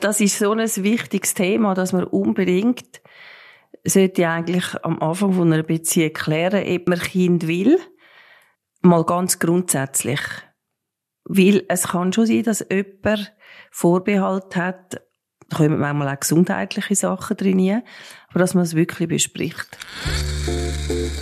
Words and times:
das 0.00 0.20
ist 0.20 0.38
so 0.38 0.52
ein 0.52 0.58
wichtiges 0.60 1.34
Thema, 1.34 1.74
dass 1.74 1.92
man 1.92 2.04
unbedingt 2.04 3.00
sollte 3.84 4.28
eigentlich 4.28 4.64
am 4.82 5.00
Anfang 5.00 5.32
von 5.32 5.52
einer 5.52 5.62
Beziehung 5.62 6.12
klären, 6.12 6.66
ob 6.66 6.88
man 6.88 6.98
Kind 6.98 7.46
will. 7.46 7.78
Mal 8.80 9.04
ganz 9.04 9.38
grundsätzlich. 9.38 10.20
Weil 11.24 11.64
es 11.68 11.88
kann 11.88 12.12
schon 12.12 12.26
sein, 12.26 12.42
dass 12.42 12.64
jemand 12.70 13.32
Vorbehalt 13.70 14.56
hat, 14.56 15.02
da 15.50 15.56
kommen 15.56 15.78
manchmal 15.78 16.14
auch 16.14 16.20
gesundheitliche 16.20 16.94
Sachen 16.94 17.36
drin, 17.36 17.82
aber 18.30 18.38
dass 18.38 18.54
man 18.54 18.64
es 18.64 18.74
wirklich 18.74 19.08
bespricht. 19.08 19.78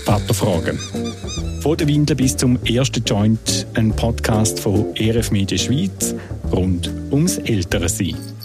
Vaterfragen. 0.04 0.78
Von 1.60 1.76
der 1.76 1.88
Windel 1.88 2.16
bis 2.16 2.36
zum 2.36 2.58
ersten 2.64 3.04
Joint, 3.04 3.66
ein 3.74 3.94
Podcast 3.94 4.60
von 4.60 4.94
ERF 4.96 5.30
Media 5.30 5.58
Schweiz 5.58 6.14
rund 6.52 6.90
ums 7.10 7.38
Ältere 7.38 7.88
sein. 7.88 8.35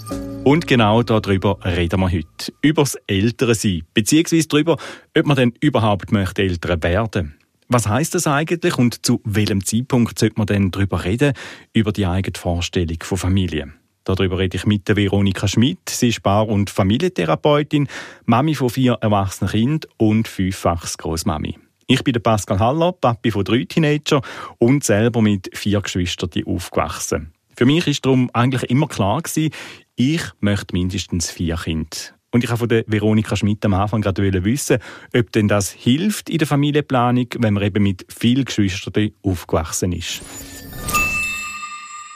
Und 0.44 0.66
genau 0.66 1.04
darüber 1.04 1.58
reden 1.64 2.00
wir 2.00 2.10
heute. 2.10 2.52
Über 2.62 2.82
das 2.82 2.96
Ältere 3.06 3.54
sein, 3.54 3.82
beziehungsweise 3.94 4.48
darüber, 4.48 4.76
ob 5.16 5.26
man 5.26 5.36
denn 5.36 5.54
überhaupt 5.60 6.10
möchte 6.10 6.42
Eltern 6.42 6.82
werden. 6.82 7.34
Was 7.68 7.86
heißt 7.86 8.16
das 8.16 8.26
eigentlich 8.26 8.76
und 8.76 9.06
zu 9.06 9.20
welchem 9.22 9.64
Zeitpunkt 9.64 10.18
sollte 10.18 10.34
man 10.36 10.48
denn 10.48 10.72
darüber 10.72 11.04
reden, 11.04 11.34
über 11.72 11.92
die 11.92 12.06
eigene 12.06 12.36
Vorstellung 12.36 12.98
von 13.02 13.18
Familie? 13.18 13.72
Darüber 14.02 14.40
rede 14.40 14.56
ich 14.56 14.66
mit 14.66 14.88
der 14.88 14.96
Veronika 14.96 15.46
Schmidt. 15.46 15.88
Sie 15.88 16.08
ist 16.08 16.24
Paar- 16.24 16.48
und 16.48 16.70
Familientherapeutin, 16.70 17.86
Mami 18.24 18.56
von 18.56 18.70
vier 18.70 18.94
erwachsenen 18.94 19.52
Kindern 19.52 19.90
und 19.96 20.26
fünffachs 20.26 20.98
Großmami. 20.98 21.56
Ich 21.86 22.02
bin 22.02 22.20
Pascal 22.20 22.58
Haller, 22.58 22.90
Papi 22.90 23.30
von 23.30 23.44
drei 23.44 23.64
Teenager 23.64 24.20
und 24.58 24.82
selber 24.82 25.22
mit 25.22 25.56
vier 25.56 25.80
Geschwistern 25.80 26.30
aufgewachsen. 26.46 27.32
Für 27.56 27.66
mich 27.66 27.86
ist 27.86 28.04
darum 28.04 28.30
eigentlich 28.32 28.70
immer 28.70 28.88
klar 28.88 29.20
gewesen, 29.20 29.52
ich 29.96 30.22
möchte 30.40 30.74
mindestens 30.74 31.30
vier 31.30 31.56
Kinder. 31.56 31.96
Und 32.30 32.42
ich 32.42 32.50
habe 32.50 32.58
von 32.58 32.70
Veronika 32.86 33.36
Schmidt 33.36 33.64
am 33.66 33.74
Anfang 33.74 34.00
gerade 34.00 34.44
wissen, 34.44 34.78
ob 35.14 35.32
denn 35.32 35.48
das 35.48 35.70
hilft 35.70 36.30
in 36.30 36.38
der 36.38 36.46
Familienplanung, 36.46 37.26
wenn 37.38 37.54
man 37.54 37.62
eben 37.62 37.82
mit 37.82 38.06
vielen 38.08 38.46
Geschwistern 38.46 39.10
aufgewachsen 39.22 39.92
ist. 39.92 40.22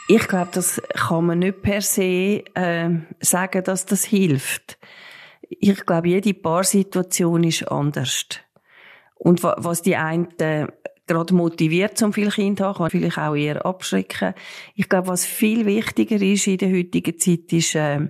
Ich 0.09 0.27
glaube, 0.27 0.49
das 0.53 0.81
kann 0.95 1.25
man 1.25 1.39
nicht 1.39 1.61
per 1.61 1.81
se 1.81 2.43
äh, 2.55 2.89
sagen, 3.19 3.63
dass 3.63 3.85
das 3.85 4.05
hilft. 4.05 4.79
Ich 5.49 5.85
glaube, 5.85 6.09
jede 6.09 6.33
Paarsituation 6.33 7.43
ist 7.43 7.69
anders. 7.69 8.25
Und 9.15 9.43
was 9.43 9.81
die 9.81 9.95
einen 9.95 10.29
gerade 11.07 11.33
motiviert, 11.33 11.97
zum 11.97 12.13
viel 12.13 12.29
Kind 12.29 12.59
zu 12.59 12.65
haben, 12.65 12.77
kann 12.77 12.89
vielleicht 12.89 13.17
auch 13.17 13.35
eher 13.35 13.65
abschrecken. 13.65 14.33
Ich 14.75 14.89
glaube, 14.89 15.07
was 15.07 15.25
viel 15.25 15.65
wichtiger 15.65 16.21
ist 16.21 16.47
in 16.47 16.57
der 16.57 16.71
heutigen 16.71 17.17
Zeit, 17.17 17.51
ist, 17.53 17.75
äh, 17.75 18.09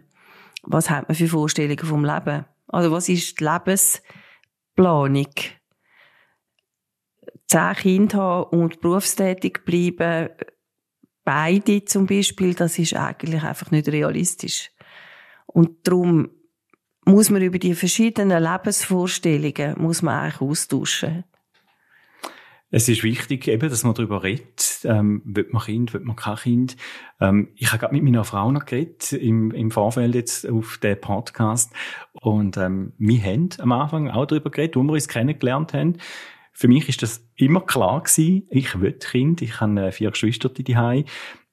was 0.63 0.89
hat 0.89 1.07
man 1.07 1.15
für 1.15 1.27
Vorstellungen 1.27 1.85
vom 1.85 2.03
Leben? 2.03 2.45
Also 2.67 2.91
was 2.91 3.07
ist 3.07 3.39
die 3.39 3.43
Lebensplanung? 3.45 5.33
Zehn 7.47 7.73
Kinder 7.75 8.17
haben 8.17 8.59
und 8.59 8.81
berufstätig 8.81 9.59
bleiben, 9.63 10.29
beide 11.23 11.85
zum 11.85 12.05
Beispiel, 12.05 12.53
das 12.53 12.77
ist 12.77 12.93
eigentlich 12.93 13.43
einfach 13.43 13.71
nicht 13.71 13.87
realistisch. 13.87 14.71
Und 15.45 15.87
darum 15.87 16.29
muss 17.05 17.29
man 17.29 17.41
über 17.41 17.57
die 17.57 17.73
verschiedenen 17.73 18.43
Lebensvorstellungen 18.43 19.75
muss 19.77 20.01
man 20.01 20.19
eigentlich 20.19 20.41
austauschen. 20.41 21.23
Es 22.69 22.89
ist 22.89 23.03
wichtig, 23.03 23.47
eben, 23.47 23.69
dass 23.69 23.83
man 23.83 23.93
darüber 23.93 24.23
redet. 24.23 24.81
Ähm, 24.83 25.21
wird 25.23 25.53
man 25.53 25.63
Kind, 25.63 25.93
wird 25.93 26.03
man 26.03 26.17
kein 26.17 26.35
Kind? 26.35 26.77
Ähm, 27.21 27.49
ich 27.55 27.69
habe 27.69 27.79
gerade 27.79 27.93
mit 27.93 28.03
meiner 28.03 28.25
Frau 28.25 28.51
noch 28.51 28.65
geredet, 28.65 29.13
im, 29.13 29.51
im 29.51 29.71
Vorfeld 29.71 30.15
jetzt 30.15 30.47
auf 30.49 30.77
den 30.79 30.99
Podcast. 30.99 31.71
Und 32.11 32.57
ähm, 32.57 32.91
wir 32.97 33.21
haben 33.21 33.49
am 33.59 33.71
Anfang 33.71 34.09
auch 34.09 34.25
darüber 34.25 34.49
geredet, 34.49 34.75
wo 34.75 34.83
wir 34.83 34.91
uns 34.91 35.07
kennengelernt 35.07 35.73
haben. 35.73 35.97
Für 36.51 36.67
mich 36.67 36.89
ist 36.89 37.03
das 37.03 37.25
immer 37.35 37.61
klar 37.61 38.01
gewesen, 38.01 38.47
ich 38.49 38.79
will 38.81 38.93
Kind, 38.93 39.41
ich 39.41 39.61
habe 39.61 39.79
äh, 39.79 39.91
vier 39.91 40.11
Geschwister 40.11 40.49
daheim. 40.49 41.05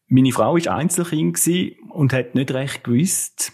Meine 0.09 0.33
Frau 0.33 0.55
war 0.55 0.77
Einzelkind 0.77 1.39
und 1.91 2.13
hat 2.13 2.35
nicht 2.35 2.51
recht 2.51 2.85
gewusst, 2.85 3.53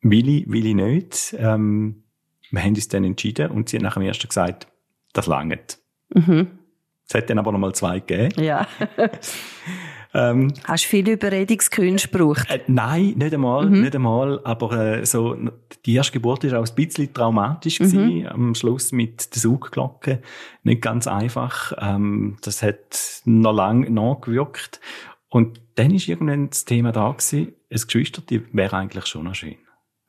will 0.00 0.28
ich, 0.28 0.50
will 0.50 0.66
ich 0.66 0.74
nicht. 0.74 1.36
Ähm, 1.38 2.04
wir 2.50 2.62
haben 2.62 2.74
uns 2.74 2.88
dann 2.88 3.04
entschieden 3.04 3.50
und 3.50 3.68
sie 3.68 3.76
hat 3.76 3.82
nach 3.82 3.94
dem 3.94 4.02
ersten 4.02 4.28
gesagt, 4.28 4.66
das 5.12 5.26
langt. 5.26 5.78
Mhm. 6.14 6.65
Es 7.08 7.14
hat 7.14 7.30
dann 7.30 7.38
aber 7.38 7.52
noch 7.52 7.58
mal 7.58 7.72
zwei 7.72 8.00
gegeben. 8.00 8.42
Ja. 8.42 8.66
ähm, 10.14 10.52
Hast 10.64 10.84
du 10.84 10.88
viel 10.88 11.08
Überredungskünste 11.08 12.08
gebraucht? 12.08 12.50
Äh, 12.50 12.60
nein, 12.66 13.14
nicht 13.16 13.32
einmal, 13.32 13.66
mhm. 13.66 13.82
nicht 13.82 13.94
einmal. 13.94 14.40
Aber 14.42 14.72
äh, 14.72 15.06
so, 15.06 15.36
die 15.84 15.94
erste 15.94 16.12
Geburt 16.12 16.50
war 16.50 16.60
auch 16.60 16.66
ein 16.66 16.74
bisschen 16.74 17.14
traumatisch 17.14 17.78
mhm. 17.78 17.84
gewesen, 17.84 18.26
am 18.28 18.54
Schluss 18.56 18.90
mit 18.90 19.34
der 19.34 19.40
Saugglocke. 19.40 20.20
Nicht 20.64 20.82
ganz 20.82 21.06
einfach. 21.06 21.72
Ähm, 21.80 22.38
das 22.42 22.62
hat 22.62 23.22
noch 23.24 23.52
lange 23.52 23.88
nachgewirkt. 23.88 24.80
Und 25.28 25.60
dann 25.76 25.94
ist 25.94 26.08
irgendwann 26.08 26.50
das 26.50 26.64
Thema 26.64 26.90
da 26.90 27.10
gewesen, 27.12 27.52
ein 27.70 27.80
Geschwister, 27.80 28.22
wäre 28.52 28.76
eigentlich 28.76 29.06
schon 29.06 29.24
noch 29.24 29.34
schön. 29.34 29.56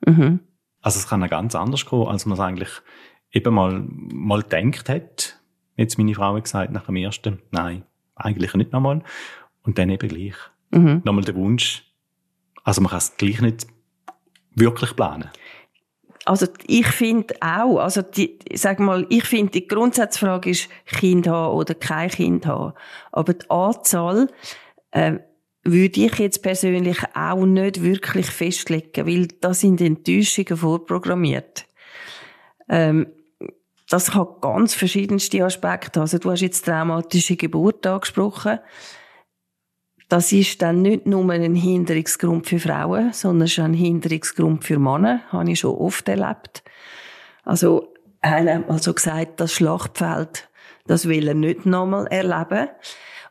Mhm. 0.04 0.40
Also 0.80 0.98
es 0.98 1.08
kann 1.08 1.20
ja 1.20 1.26
ganz 1.26 1.54
anders 1.54 1.86
kommen, 1.86 2.08
als 2.08 2.26
man 2.26 2.34
es 2.34 2.40
eigentlich 2.40 2.70
eben 3.30 3.54
mal, 3.54 3.84
mal 3.88 4.42
gedacht 4.42 4.88
hat. 4.88 5.37
Jetzt 5.78 5.96
meine 5.96 6.14
Frau 6.14 6.34
hat 6.34 6.44
gesagt, 6.44 6.72
nach 6.72 6.86
dem 6.86 6.96
ersten, 6.96 7.38
nein, 7.52 7.84
eigentlich 8.16 8.52
nicht 8.54 8.72
nochmal. 8.72 9.02
Und 9.62 9.78
dann 9.78 9.90
eben 9.90 10.08
gleich. 10.08 10.34
Mhm. 10.70 11.02
Nochmal 11.04 11.24
der 11.24 11.36
Wunsch. 11.36 11.84
Also 12.64 12.82
man 12.82 12.90
kann 12.90 12.98
es 12.98 13.16
gleich 13.16 13.40
nicht 13.40 13.66
wirklich 14.54 14.94
planen. 14.96 15.30
Also 16.24 16.46
ich 16.66 16.86
finde 16.88 17.34
auch, 17.40 17.78
also 17.78 18.02
die, 18.02 18.38
sag 18.52 18.80
mal, 18.80 19.06
ich 19.08 19.24
finde 19.24 19.52
die 19.52 19.66
Grundsatzfrage 19.66 20.50
ist 20.50 20.68
Kind 20.84 21.26
haben 21.26 21.54
oder 21.54 21.74
kein 21.74 22.10
Kind 22.10 22.44
haben. 22.44 22.74
Aber 23.12 23.32
die 23.32 23.48
Anzahl 23.48 24.28
äh, 24.90 25.20
würde 25.62 26.00
ich 26.00 26.18
jetzt 26.18 26.42
persönlich 26.42 26.98
auch 27.14 27.46
nicht 27.46 27.82
wirklich 27.82 28.26
festlegen, 28.26 29.06
weil 29.06 29.28
da 29.40 29.54
sind 29.54 29.80
Enttäuschungen 29.80 30.56
vorprogrammiert. 30.56 31.66
Ähm, 32.68 33.06
das 33.88 34.14
hat 34.14 34.40
ganz 34.40 34.74
verschiedenste 34.74 35.44
Aspekte. 35.44 36.00
Also 36.00 36.18
du 36.18 36.30
hast 36.30 36.42
jetzt 36.42 36.64
traumatische 36.64 37.36
Geburt 37.36 37.86
angesprochen. 37.86 38.58
Das 40.08 40.32
ist 40.32 40.62
dann 40.62 40.82
nicht 40.82 41.06
nur 41.06 41.30
ein 41.30 41.54
Hinderungsgrund 41.54 42.46
für 42.46 42.58
Frauen, 42.58 43.12
sondern 43.12 43.46
es 43.46 43.52
ist 43.52 43.58
ein 43.58 43.74
Hinderungsgrund 43.74 44.64
für 44.64 44.78
Männer. 44.78 45.20
Habe 45.30 45.50
ich 45.50 45.60
schon 45.60 45.76
oft 45.76 46.08
erlebt. 46.08 46.62
Also, 47.44 47.92
einer 48.20 48.56
hat 48.56 48.70
also 48.70 48.94
gesagt, 48.94 49.40
das 49.40 49.52
Schlachtfeld, 49.52 50.48
das 50.86 51.08
will 51.08 51.28
er 51.28 51.34
nicht 51.34 51.66
nochmal 51.66 52.06
erleben. 52.06 52.68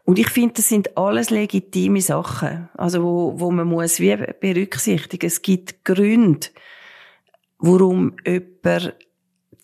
Und 0.05 0.19
ich 0.19 0.29
finde, 0.29 0.55
das 0.55 0.69
sind 0.69 0.97
alles 0.97 1.31
legitime 1.31 2.01
Sachen, 2.01 2.69
also 2.77 3.03
wo, 3.03 3.39
wo 3.39 3.51
man 3.51 3.67
muss 3.67 3.99
wie 3.99 4.15
berücksichtigen. 4.15 5.25
Es 5.25 5.41
gibt 5.41 5.83
Gründe, 5.83 6.47
warum 7.57 8.15
jemand 8.25 8.95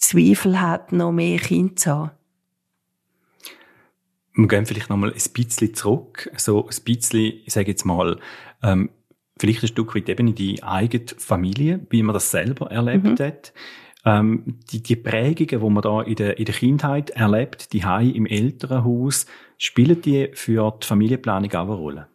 Zweifel 0.03 0.59
hat, 0.59 0.91
noch 0.91 1.11
mehr 1.11 1.39
Kinder 1.39 1.75
zu 1.75 1.91
haben? 1.91 2.11
Wir 4.35 4.47
gehen 4.47 4.65
vielleicht 4.65 4.89
noch 4.89 4.97
mal 4.97 5.11
ein 5.11 5.31
bisschen 5.33 5.73
zurück, 5.75 6.29
so 6.37 6.67
ein 6.67 6.83
bisschen, 6.83 7.33
ich 7.45 7.53
sage 7.53 7.69
jetzt 7.69 7.85
mal, 7.85 8.19
ähm, 8.63 8.89
vielleicht 9.37 9.63
ein 9.63 9.67
Stück 9.67 9.95
weit 9.95 10.09
eben 10.09 10.27
in 10.29 10.35
die 10.35 10.63
eigene 10.63 11.05
Familie, 11.17 11.85
wie 11.89 12.03
man 12.03 12.13
das 12.13 12.31
selber 12.31 12.71
erlebt 12.71 13.19
mhm. 13.19 13.23
hat. 13.23 13.53
Ähm, 14.05 14.59
die, 14.71 14.83
die 14.83 14.95
Prägungen, 14.95 15.61
die 15.61 15.69
man 15.69 15.81
da 15.81 16.01
in 16.01 16.15
der, 16.15 16.37
in 16.37 16.45
der 16.45 16.55
Kindheit 16.55 17.11
erlebt, 17.11 17.71
die 17.73 17.85
Hai 17.85 18.05
im 18.05 18.25
Elternhaus, 18.25 19.25
spielen 19.57 20.01
die 20.01 20.29
für 20.33 20.77
die 20.81 20.85
Familienplanung 20.85 21.51
auch 21.53 21.67
eine 21.67 21.73
Rolle? 21.73 22.07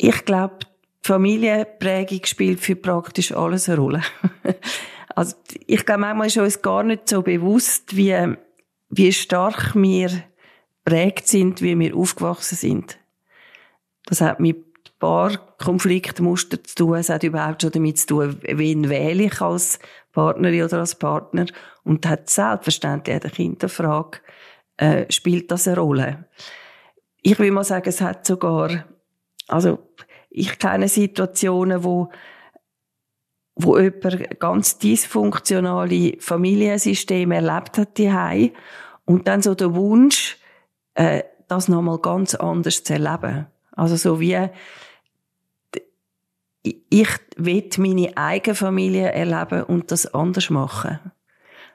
Ich 0.00 0.24
glaube, 0.24 0.58
die 1.04 1.06
Familienprägung 1.08 2.20
spielt 2.24 2.60
für 2.60 2.76
praktisch 2.76 3.32
alles 3.32 3.68
eine 3.68 3.78
Rolle. 3.78 4.02
Also 5.18 5.34
ich 5.66 5.84
glaube, 5.84 6.02
manchmal 6.02 6.28
ist 6.28 6.36
uns 6.38 6.62
gar 6.62 6.84
nicht 6.84 7.08
so 7.08 7.22
bewusst, 7.22 7.96
wie, 7.96 8.36
wie 8.88 9.12
stark 9.12 9.74
wir 9.74 10.10
prägt 10.84 11.26
sind, 11.26 11.60
wie 11.60 11.76
wir 11.76 11.96
aufgewachsen 11.96 12.54
sind. 12.54 13.00
Das 14.06 14.20
hat 14.20 14.38
mit 14.38 14.58
ein 14.58 14.98
paar 15.00 15.36
Konfliktmuster 15.58 16.62
zu 16.62 16.74
tun. 16.76 16.98
Es 16.98 17.08
hat 17.08 17.24
überhaupt 17.24 17.62
schon 17.62 17.72
damit 17.72 17.98
zu 17.98 18.06
tun, 18.06 18.40
wen 18.42 18.88
wähle 18.88 19.24
ich 19.24 19.40
als 19.40 19.80
Partnerin 20.12 20.62
oder 20.62 20.78
als 20.78 20.94
Partner. 20.94 21.46
Und 21.82 22.06
hat 22.06 22.30
selbstverständlich 22.30 23.16
an 23.16 23.20
der 23.22 23.30
Kinderfrage 23.32 24.20
äh, 24.76 25.10
spielt 25.10 25.50
das 25.50 25.66
eine 25.66 25.78
Rolle. 25.78 26.28
Ich 27.22 27.40
will 27.40 27.50
mal 27.50 27.64
sagen, 27.64 27.88
es 27.88 28.00
hat 28.00 28.24
sogar, 28.24 28.84
also 29.48 29.80
ich 30.30 30.60
kenne 30.60 30.86
Situationen, 30.86 31.82
wo 31.82 32.08
wo 33.58 33.76
jemand 33.78 34.40
ganz 34.40 34.78
dysfunktionale 34.78 36.16
Familiensysteme 36.20 37.36
erlebt 37.36 37.78
hat 37.78 37.98
die 37.98 38.52
und 39.04 39.26
dann 39.26 39.42
so 39.42 39.54
der 39.54 39.74
Wunsch, 39.74 40.38
äh, 40.94 41.22
das 41.48 41.68
nochmal 41.68 41.98
ganz 41.98 42.34
anders 42.34 42.84
zu 42.84 42.94
erleben. 42.94 43.46
Also 43.72 43.96
so 43.96 44.20
wie 44.20 44.48
ich 46.90 47.08
will 47.36 47.68
meine 47.78 48.16
eigene 48.16 48.54
Familie 48.54 49.12
erleben 49.12 49.62
und 49.64 49.90
das 49.90 50.12
anders 50.12 50.50
machen. 50.50 50.98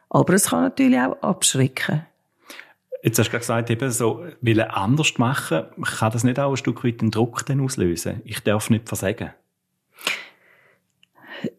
Aber 0.09 0.33
es 0.33 0.49
kann 0.49 0.63
natürlich 0.63 0.99
auch 0.99 1.21
abschrecken. 1.21 2.05
Jetzt 3.01 3.19
hast 3.19 3.31
du 3.31 3.37
gesagt, 3.37 3.69
eben 3.69 3.91
so, 3.91 4.25
will 4.41 4.61
anders 4.61 5.17
machen, 5.17 5.63
kann 5.97 6.11
das 6.11 6.23
nicht 6.23 6.39
auch 6.39 6.51
ein 6.51 6.57
Stück 6.57 6.85
weit 6.85 7.01
den 7.01 7.11
Druck 7.11 7.43
auslösen? 7.49 8.21
Ich 8.23 8.41
darf 8.41 8.69
nicht 8.69 8.87
versagen. 8.87 9.31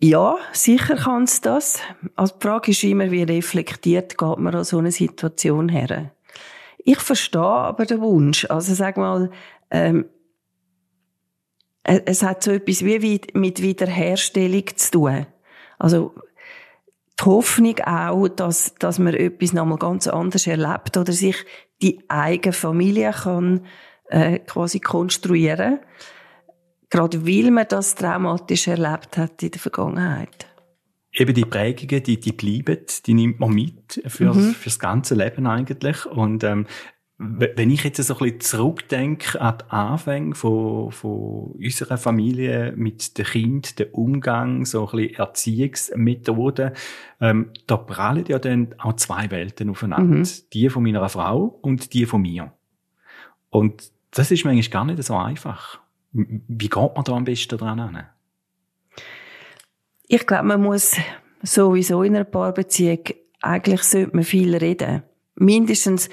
Ja, 0.00 0.38
sicher 0.52 0.96
kann 0.96 1.24
es 1.24 1.40
das. 1.40 1.80
Also 2.14 2.34
die 2.34 2.46
Frage 2.46 2.70
ist 2.70 2.82
immer, 2.84 3.10
wie 3.10 3.22
reflektiert 3.22 4.16
geht 4.16 4.38
man 4.38 4.54
an 4.54 4.64
so 4.64 4.78
eine 4.78 4.92
Situation 4.92 5.68
her. 5.68 6.10
Ich 6.78 7.00
verstehe 7.00 7.40
aber 7.40 7.86
den 7.86 8.00
Wunsch. 8.00 8.46
Also 8.46 8.74
sag 8.74 8.96
mal, 8.96 9.30
ähm, 9.70 10.06
es 11.82 12.22
hat 12.22 12.42
so 12.42 12.50
etwas 12.50 12.84
wie 12.84 13.20
mit 13.34 13.60
Wiederherstellung 13.60 14.64
zu 14.74 14.90
tun. 14.90 15.26
Also 15.78 16.14
die 17.20 17.24
Hoffnung 17.24 17.78
auch, 17.80 18.28
dass, 18.28 18.74
dass 18.76 18.98
man 18.98 19.14
etwas 19.14 19.52
nochmal 19.52 19.78
ganz 19.78 20.06
anders 20.06 20.46
erlebt 20.46 20.96
oder 20.96 21.12
sich 21.12 21.36
die 21.82 22.02
eigene 22.08 22.52
Familie 22.52 23.12
kann 23.12 23.66
äh, 24.08 24.38
quasi 24.40 24.80
konstruieren 24.80 25.80
gerade 26.94 27.26
weil 27.26 27.50
man 27.50 27.66
das 27.68 27.96
traumatisch 27.96 28.68
erlebt 28.68 29.16
hat 29.18 29.42
in 29.42 29.50
der 29.50 29.60
Vergangenheit. 29.60 30.46
Eben 31.12 31.34
die 31.34 31.44
Prägungen, 31.44 32.04
die, 32.04 32.20
die 32.20 32.32
bleiben, 32.32 32.84
die 33.06 33.14
nimmt 33.14 33.40
man 33.40 33.52
mit 33.52 34.00
fürs, 34.06 34.36
mhm. 34.36 34.54
fürs 34.54 34.78
ganze 34.78 35.16
Leben 35.16 35.48
eigentlich. 35.48 36.06
Und 36.06 36.44
ähm, 36.44 36.66
wenn 37.18 37.70
ich 37.70 37.82
jetzt 37.82 38.02
so 38.02 38.14
ein 38.14 38.18
bisschen 38.18 38.40
zurückdenke 38.40 39.40
an 39.40 39.58
die 39.58 39.72
Anfänge 39.72 40.34
von, 40.36 40.92
von 40.92 41.56
unserer 41.58 41.98
Familie 41.98 42.72
mit 42.76 43.18
dem 43.18 43.24
Kind, 43.24 43.78
dem 43.80 43.88
Umgang, 43.90 44.64
so 44.64 44.88
ein 44.88 44.96
bisschen 44.96 45.14
Erziehungsmethoden, 45.16 46.72
ähm, 47.20 47.50
da 47.66 47.76
prallen 47.76 48.26
ja 48.28 48.38
dann 48.38 48.74
auch 48.78 48.94
zwei 48.94 49.32
Welten 49.32 49.68
aufeinander. 49.68 50.18
Mhm. 50.18 50.28
Die 50.52 50.68
von 50.68 50.84
meiner 50.84 51.08
Frau 51.08 51.58
und 51.60 51.92
die 51.92 52.06
von 52.06 52.22
mir. 52.22 52.52
Und 53.50 53.90
das 54.12 54.30
ist 54.30 54.44
manchmal 54.44 54.70
gar 54.70 54.84
nicht 54.84 55.02
so 55.02 55.16
einfach. 55.16 55.83
Wie 56.14 56.68
geht 56.68 56.94
man 56.94 57.04
da 57.04 57.12
am 57.12 57.24
besten 57.24 57.58
dran 57.58 57.80
an? 57.80 58.06
Ich 60.06 60.26
glaube, 60.26 60.44
man 60.44 60.62
muss 60.62 60.96
sowieso 61.42 62.04
in 62.04 62.14
einer 62.14 62.24
Paarbeziehung, 62.24 63.00
eigentlich 63.42 63.82
sollte 63.82 64.14
man 64.14 64.24
viel 64.24 64.54
reden. 64.56 65.02
Mindestens 65.34 66.08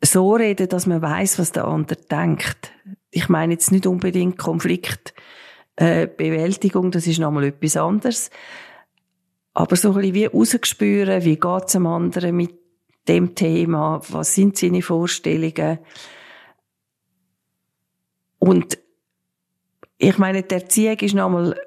so 0.00 0.34
reden, 0.34 0.68
dass 0.68 0.86
man 0.86 1.02
weiß, 1.02 1.40
was 1.40 1.50
der 1.50 1.64
andere 1.64 1.98
denkt. 2.00 2.70
Ich 3.10 3.28
meine 3.28 3.54
jetzt 3.54 3.72
nicht 3.72 3.88
unbedingt 3.88 4.38
Konfliktbewältigung, 4.38 6.86
äh, 6.86 6.90
das 6.90 7.08
ist 7.08 7.18
nochmal 7.18 7.42
etwas 7.44 7.76
anderes. 7.76 8.30
Aber 9.52 9.74
so 9.74 9.88
ein 9.88 9.94
bisschen 9.96 10.14
wie 10.14 10.26
rausgespüren, 10.26 11.24
wie 11.24 11.40
geht's 11.40 11.72
dem 11.72 11.88
anderen 11.88 12.36
mit 12.36 12.54
dem 13.08 13.34
Thema, 13.34 14.00
was 14.10 14.36
sind 14.36 14.56
seine 14.56 14.82
Vorstellungen. 14.82 15.80
Und 18.38 18.78
ich 19.98 20.16
meine, 20.16 20.42
die 20.44 20.54
Erziehung 20.54 20.98
ist 21.00 21.14
nochmal, 21.14 21.60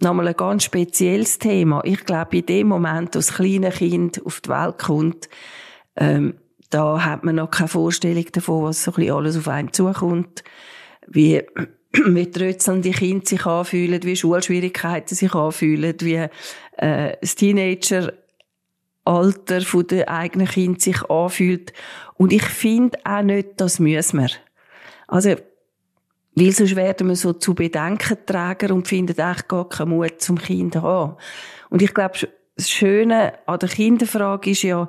nochmal 0.00 0.28
ein 0.28 0.36
ganz 0.36 0.64
spezielles 0.64 1.38
Thema. 1.38 1.82
Ich 1.84 2.04
glaube, 2.04 2.38
in 2.38 2.46
dem 2.46 2.68
Moment, 2.68 3.14
wo 3.14 3.18
das 3.18 3.34
kleine 3.34 3.70
Kind 3.70 4.24
auf 4.24 4.40
die 4.40 4.48
Welt 4.48 4.78
kommt, 4.78 5.28
ähm, 5.96 6.34
da 6.70 7.04
hat 7.04 7.22
man 7.22 7.36
noch 7.36 7.50
keine 7.50 7.68
Vorstellung 7.68 8.24
davon, 8.32 8.64
was 8.64 8.82
so 8.82 8.90
ein 8.90 8.94
bisschen 8.94 9.14
alles 9.14 9.36
auf 9.36 9.48
einen 9.48 9.72
zukommt, 9.72 10.42
wie, 11.06 11.42
wie 11.92 12.30
trötzelnde 12.30 12.90
Kinder 12.92 13.26
sich 13.26 13.44
anfühlen, 13.44 14.02
wie 14.02 14.16
Schulschwierigkeiten 14.16 15.14
sich 15.14 15.34
anfühlen, 15.34 15.94
wie 16.00 16.26
äh, 16.78 17.16
das 17.20 17.34
Teenager 17.34 18.12
Alter 19.04 19.60
von 19.60 19.86
der 19.86 20.08
eigenen 20.08 20.48
Kind 20.48 20.80
sich 20.80 21.02
anfühlt. 21.08 21.72
Und 22.14 22.32
ich 22.32 22.42
finde 22.42 22.98
auch 23.04 23.22
nicht, 23.22 23.50
das 23.58 23.78
müssen 23.78 24.20
wir. 24.20 24.30
Also, 25.06 25.36
weil 26.36 26.52
sonst 26.52 26.76
werden 26.76 27.08
wir 27.08 27.16
so 27.16 27.32
zu 27.32 27.54
Bedenkenträger 27.54 28.74
und 28.74 28.86
finden 28.86 29.18
echt 29.18 29.48
gar 29.48 29.68
keinen 29.68 29.90
Mut 29.90 30.20
zum 30.20 30.38
Kind 30.38 30.76
haben. 30.76 31.16
Und 31.70 31.80
ich 31.80 31.94
glaube, 31.94 32.28
das 32.56 32.70
Schöne 32.70 33.32
an 33.46 33.58
der 33.58 33.70
Kinderfrage 33.70 34.50
ist 34.50 34.62
ja, 34.62 34.88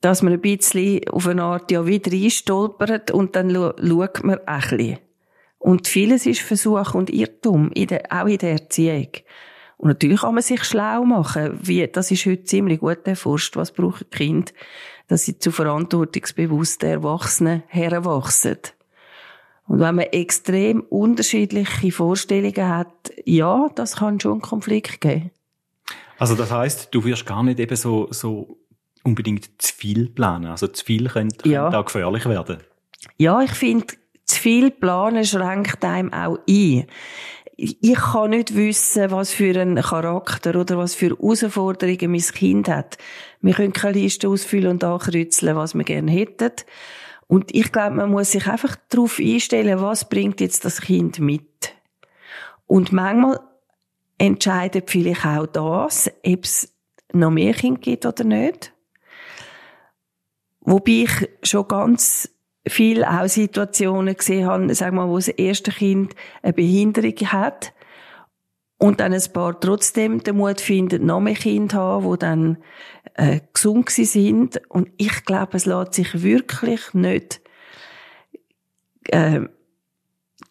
dass 0.00 0.22
man 0.22 0.32
ein 0.32 0.40
bisschen 0.40 1.08
auf 1.08 1.26
eine 1.26 1.42
Art 1.42 1.72
ja 1.72 1.86
wieder 1.86 2.12
einstolpert 2.12 3.10
und 3.10 3.34
dann 3.34 3.52
schaut 3.52 4.22
man 4.22 4.38
ein 4.46 4.60
bisschen. 4.60 4.98
Und 5.58 5.88
vieles 5.88 6.24
ist 6.24 6.40
Versuch 6.40 6.94
und 6.94 7.10
Irrtum, 7.10 7.72
in 7.72 7.88
der, 7.88 8.04
auch 8.10 8.26
in 8.26 8.38
der 8.38 8.52
Erziehung. 8.52 9.08
Und 9.76 9.88
natürlich 9.88 10.20
kann 10.20 10.34
man 10.34 10.42
sich 10.42 10.62
schlau 10.62 11.04
machen, 11.04 11.58
wie, 11.62 11.86
das 11.88 12.12
ist 12.12 12.26
heute 12.26 12.44
ziemlich 12.44 12.78
gut 12.78 13.06
erforscht, 13.06 13.56
was 13.56 13.72
brauchen 13.72 14.08
Kind, 14.10 14.54
dass 15.08 15.24
sie 15.24 15.38
zu 15.38 15.50
verantwortungsbewussten 15.50 16.88
Erwachsenen 16.88 17.64
heranwachsen. 17.66 18.58
Und 19.68 19.80
wenn 19.80 19.94
man 19.94 20.06
extrem 20.06 20.80
unterschiedliche 20.80 21.92
Vorstellungen 21.92 22.68
hat, 22.68 23.12
ja, 23.24 23.68
das 23.74 23.96
kann 23.96 24.18
schon 24.18 24.32
einen 24.32 24.40
Konflikt 24.40 25.00
geben. 25.00 25.30
Also 26.18 26.34
das 26.34 26.50
heißt, 26.50 26.88
du 26.90 27.04
wirst 27.04 27.26
gar 27.26 27.42
nicht 27.42 27.60
eben 27.60 27.76
so, 27.76 28.08
so 28.10 28.58
unbedingt 29.04 29.50
zu 29.58 29.74
viel 29.74 30.08
planen. 30.08 30.46
Also 30.46 30.66
zu 30.68 30.84
viel 30.84 31.08
könnte, 31.08 31.48
ja. 31.48 31.64
könnte 31.64 31.78
auch 31.78 31.84
gefährlich 31.84 32.26
werden. 32.26 32.58
Ja, 33.18 33.40
ich 33.42 33.52
finde, 33.52 33.86
zu 34.24 34.40
viel 34.40 34.70
planen 34.70 35.24
schränkt 35.24 35.84
einem 35.84 36.12
auch 36.12 36.38
ein. 36.48 36.86
Ich 37.56 37.94
kann 37.94 38.30
nicht 38.30 38.54
wissen, 38.54 39.10
was 39.10 39.32
für 39.32 39.60
einen 39.60 39.82
Charakter 39.82 40.54
oder 40.54 40.78
was 40.78 40.94
für 40.94 41.08
Herausforderungen 41.08 42.12
mein 42.12 42.20
Kind 42.20 42.68
hat. 42.68 42.98
Wir 43.40 43.54
können 43.54 43.72
keine 43.72 43.98
Liste 43.98 44.28
ausfüllen 44.28 44.68
und 44.68 44.84
ankreuzeln, 44.84 45.56
was 45.56 45.74
wir 45.74 45.82
gerne 45.82 46.10
hätten. 46.10 46.52
Und 47.28 47.54
ich 47.54 47.70
glaube, 47.70 47.96
man 47.96 48.10
muss 48.10 48.32
sich 48.32 48.46
einfach 48.46 48.76
darauf 48.88 49.20
einstellen, 49.20 49.80
was 49.80 50.08
bringt 50.08 50.40
jetzt 50.40 50.64
das 50.64 50.80
Kind 50.80 51.20
mit. 51.20 51.74
Und 52.66 52.90
manchmal 52.90 53.38
entscheidet 54.16 54.90
vielleicht 54.90 55.24
auch 55.24 55.46
das, 55.46 56.10
ob 56.26 56.44
es 56.44 56.74
noch 57.12 57.30
mehr 57.30 57.54
Kinder 57.54 57.80
gibt 57.80 58.06
oder 58.06 58.24
nicht. 58.24 58.72
Wobei 60.60 61.04
ich 61.04 61.28
schon 61.42 61.68
ganz 61.68 62.30
viel 62.66 63.04
auch 63.04 63.28
Situationen 63.28 64.16
gesehen 64.16 64.46
habe, 64.46 64.74
sag 64.74 64.92
mal, 64.92 65.08
wo 65.08 65.16
das 65.16 65.28
erste 65.28 65.70
Kind 65.70 66.14
eine 66.42 66.52
Behinderung 66.52 67.16
hat 67.32 67.72
und 68.78 69.00
dann 69.00 69.12
ein 69.12 69.32
paar 69.32 69.60
trotzdem 69.60 70.22
den 70.22 70.36
Mut 70.36 70.60
finden, 70.60 71.04
noch 71.06 71.20
mehr 71.20 71.34
Kinder 71.34 71.78
haben, 71.78 72.12
die 72.12 72.18
dann 72.18 72.58
äh, 73.14 73.40
gesund 73.52 73.90
sind. 73.90 74.60
Und 74.68 74.90
ich 74.96 75.24
glaube, 75.24 75.56
es 75.56 75.66
lässt 75.66 75.94
sich 75.94 76.22
wirklich 76.22 76.94
nicht 76.94 77.40
äh, 79.08 79.40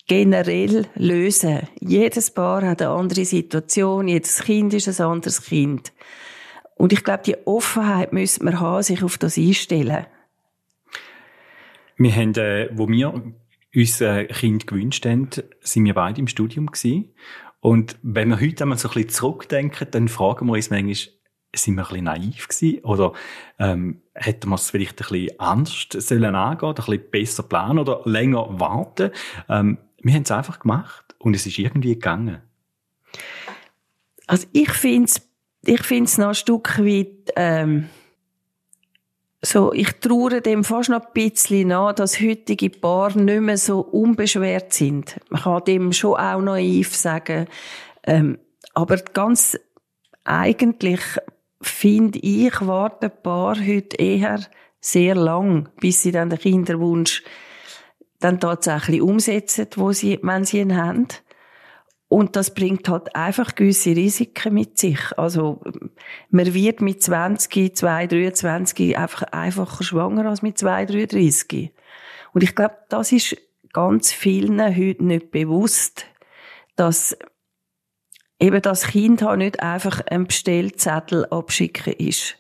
generell 0.08 0.88
lösen. 0.96 1.62
Jedes 1.80 2.32
Paar 2.32 2.64
hat 2.64 2.82
eine 2.82 2.92
andere 2.92 3.24
Situation, 3.24 4.10
jedes 4.10 4.44
Kind 4.44 4.74
ist 4.74 4.88
ein 4.88 5.06
anderes 5.06 5.42
Kind. 5.44 5.94
Und 6.76 6.94
ich 6.94 7.04
glaube, 7.04 7.24
die 7.26 7.38
Offenheit 7.46 8.14
müssen 8.14 8.46
wir 8.46 8.60
haben, 8.60 8.84
sich 8.84 9.04
auf 9.04 9.18
das 9.18 9.38
einstellen. 9.38 10.06
Wir 11.96 12.16
haben, 12.16 12.36
äh, 12.36 12.70
wo 12.74 12.88
wir 12.88 13.24
uns 13.74 14.02
ein 14.02 14.28
Kind 14.28 14.68
gewünscht 14.68 15.06
haben, 15.06 15.30
sind 15.62 15.86
wir 15.86 15.94
beide 15.94 16.20
im 16.20 16.28
Studium 16.28 16.68
gewesen. 16.68 17.14
Und 17.60 17.98
wenn 18.02 18.30
wir 18.30 18.40
heute 18.40 18.64
einmal 18.64 18.78
so 18.78 18.88
ein 18.90 18.94
bisschen 18.94 19.10
zurückdenken, 19.10 19.88
dann 19.92 20.08
fragen 20.08 20.48
wir 20.48 20.54
uns 20.54 20.70
manchmal, 20.70 20.96
sind 21.56 21.76
wir 21.76 21.84
ein 21.84 21.88
bisschen 21.88 22.04
naiv 22.04 22.48
gewesen? 22.48 22.84
Oder 22.84 23.14
ähm, 23.60 24.02
hätten 24.14 24.50
wir 24.50 24.56
es 24.56 24.70
vielleicht 24.70 25.02
ein 25.02 25.10
bisschen 25.10 25.40
anders 25.40 25.88
sollen 25.92 26.36
angehen, 26.36 26.70
ein 26.70 26.76
bisschen 26.76 27.10
besser 27.12 27.44
planen 27.44 27.80
oder 27.80 28.02
länger 28.06 28.60
warten? 28.60 29.12
Ähm, 29.50 29.78
wir 30.02 30.14
haben 30.14 30.24
es 30.24 30.32
einfach 30.32 30.60
gemacht 30.60 31.16
und 31.20 31.36
es 31.36 31.46
ist 31.46 31.58
irgendwie 31.58 31.96
gegangen. 31.96 32.42
Also 34.28 34.48
ich 34.52 34.72
finde 34.72 35.06
es 35.06 35.28
ich 35.68 35.84
find's 35.84 36.18
noch 36.18 36.30
ein 36.30 36.36
Stück 36.36 36.80
weit, 36.80 37.34
ähm, 37.36 37.90
so, 39.42 39.72
ich 39.72 39.92
traue 40.00 40.42
dem 40.42 40.64
fast 40.64 40.90
noch 40.90 41.06
ein 41.06 41.14
bisschen 41.14 41.68
nach, 41.68 41.94
dass 41.94 42.20
heutige 42.20 42.70
Paare 42.70 43.20
nicht 43.20 43.42
mehr 43.42 43.58
so 43.58 43.82
unbeschwert 43.82 44.74
sind. 44.74 45.20
Man 45.30 45.42
kann 45.42 45.64
dem 45.66 45.94
schon 45.94 46.16
auch 46.16 46.42
naiv 46.42 46.96
sagen. 46.96 47.48
Ähm, 48.04 48.40
aber 48.74 48.98
ganz 48.98 49.58
eigentlich 50.24 51.02
finde 51.62 52.20
ich, 52.20 52.62
warten 52.62 53.12
Paar 53.24 53.58
heute 53.58 53.98
eher 53.98 54.40
sehr 54.80 55.16
lang, 55.16 55.70
bis 55.80 56.02
sie 56.02 56.12
dann 56.12 56.30
den 56.30 56.40
Kinderwunsch 56.40 57.24
dann 58.20 58.40
tatsächlich 58.40 59.02
umsetzen, 59.02 59.68
wo 59.76 59.92
sie, 59.92 60.20
wenn 60.24 60.46
sie 60.46 60.60
ihn 60.60 60.76
haben. 60.76 61.08
Und 62.10 62.38
das 62.38 62.54
bringt 62.54 62.88
halt 62.88 63.16
einfach 63.16 63.56
gewisse 63.56 63.96
Risiken 63.96 64.54
mit 64.54 64.78
sich. 64.78 65.00
Also, 65.18 65.62
man 66.30 66.54
wird 66.54 66.80
mit 66.82 67.04
20, 67.04 67.76
2, 67.76 68.08
23 68.08 68.98
einfach 68.98 69.24
einfacher 69.24 69.84
schwanger 69.84 70.26
als 70.26 70.42
mit 70.42 70.58
2, 70.58 70.86
33. 70.86 71.74
Und 72.34 72.44
ich 72.44 72.56
glaube, 72.56 72.78
das 72.90 73.12
ist 73.12 73.36
ganz 73.74 74.14
vielen 74.14 74.62
heute 74.62 75.04
nicht 75.04 75.32
bewusst, 75.32 76.06
dass 76.78 77.18
eben 78.40 78.62
das 78.62 78.88
Kind 78.88 79.22
haben 79.22 79.40
nicht 79.40 79.62
einfach 79.62 80.02
ein 80.08 80.28
Bestellzettel 80.28 81.26
abschicken 81.26 81.94
ist. 81.94 82.38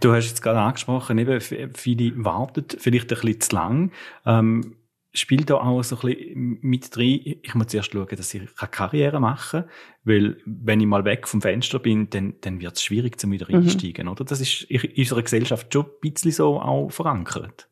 Du 0.00 0.12
hast 0.12 0.28
jetzt 0.28 0.42
gerade 0.42 0.60
angesprochen, 0.60 1.18
eben, 1.18 1.40
viele 1.40 2.24
warten 2.24 2.66
vielleicht 2.78 3.12
ein 3.12 3.20
bisschen 3.20 3.40
zu 3.40 3.56
lang. 3.56 3.92
Ähm, 4.24 4.77
spielt 5.12 5.50
da 5.50 5.56
auch 5.56 5.82
so 5.82 5.96
ein 5.96 6.00
bisschen 6.00 6.58
mit 6.60 6.94
drin, 6.94 7.38
ich 7.42 7.54
muss 7.54 7.68
zuerst 7.68 7.92
schauen, 7.92 8.08
dass 8.08 8.34
ich 8.34 8.42
Karriere 8.70 9.20
machen 9.20 9.62
kann, 9.62 9.70
weil 10.04 10.36
wenn 10.44 10.80
ich 10.80 10.86
mal 10.86 11.04
weg 11.04 11.26
vom 11.26 11.40
Fenster 11.40 11.78
bin, 11.78 12.10
dann, 12.10 12.34
dann 12.40 12.60
wird 12.60 12.76
es 12.76 12.82
schwierig, 12.82 13.18
zum 13.18 13.32
wieder 13.32 13.46
mhm. 13.48 13.62
einsteigen, 13.62 14.08
oder? 14.08 14.24
Das 14.24 14.40
ist 14.40 14.62
in 14.62 14.80
unserer 14.96 15.22
Gesellschaft 15.22 15.72
schon 15.72 15.86
ein 15.86 16.12
bisschen 16.12 16.32
so 16.32 16.60
auch 16.60 16.90
verankert. 16.90 17.68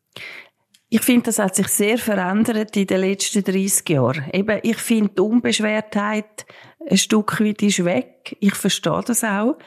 Ich 0.88 1.02
finde, 1.02 1.24
das 1.24 1.38
hat 1.38 1.56
sich 1.56 1.68
sehr 1.68 1.98
verändert 1.98 2.76
in 2.76 2.86
den 2.86 3.00
letzten 3.00 3.42
30 3.42 3.88
Jahren. 3.88 4.30
Eben, 4.32 4.60
ich 4.62 4.76
finde, 4.76 5.14
die 5.16 5.20
Unbeschwertheit 5.20 6.46
ein 6.88 6.96
Stück 6.96 7.40
weit 7.40 7.60
ist 7.62 7.84
weg. 7.84 8.36
Ich 8.40 8.54
verstehe 8.54 9.02
das 9.04 9.24
auch. 9.24 9.58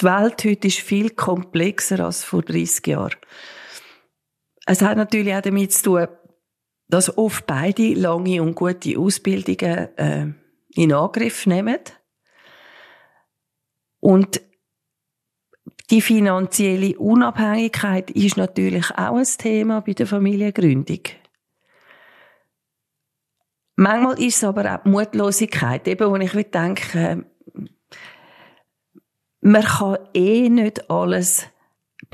Die 0.00 0.04
Welt 0.04 0.44
heute 0.44 0.68
ist 0.68 0.80
viel 0.80 1.10
komplexer 1.10 2.00
als 2.00 2.24
vor 2.24 2.42
30 2.42 2.86
Jahren. 2.86 3.16
Es 4.66 4.80
hat 4.80 4.96
natürlich 4.96 5.34
auch 5.34 5.42
damit 5.42 5.72
zu 5.72 5.82
tun, 5.82 6.08
dass 6.88 7.16
oft 7.16 7.46
beide 7.46 7.94
lange 7.94 8.42
und 8.42 8.54
gute 8.54 8.98
Ausbildungen 8.98 9.96
äh, 9.96 10.26
in 10.74 10.92
Angriff 10.92 11.46
nehmen. 11.46 11.78
Und 14.00 14.40
die 15.90 16.00
finanzielle 16.00 16.98
Unabhängigkeit 16.98 18.10
ist 18.10 18.36
natürlich 18.36 18.90
auch 18.90 19.16
ein 19.16 19.24
Thema 19.24 19.80
bei 19.80 19.92
der 19.92 20.06
Familiengründung. 20.06 21.00
Manchmal 23.76 24.18
ist 24.22 24.36
es 24.36 24.44
aber 24.44 24.72
auch 24.72 24.82
die 24.84 24.88
Mutlosigkeit, 24.88 25.88
eben, 25.88 26.10
wo 26.10 26.16
ich 26.16 26.32
denke, 26.50 27.26
man 29.40 29.62
kann 29.62 29.98
eh 30.14 30.48
nicht 30.48 30.90
alles 30.90 31.46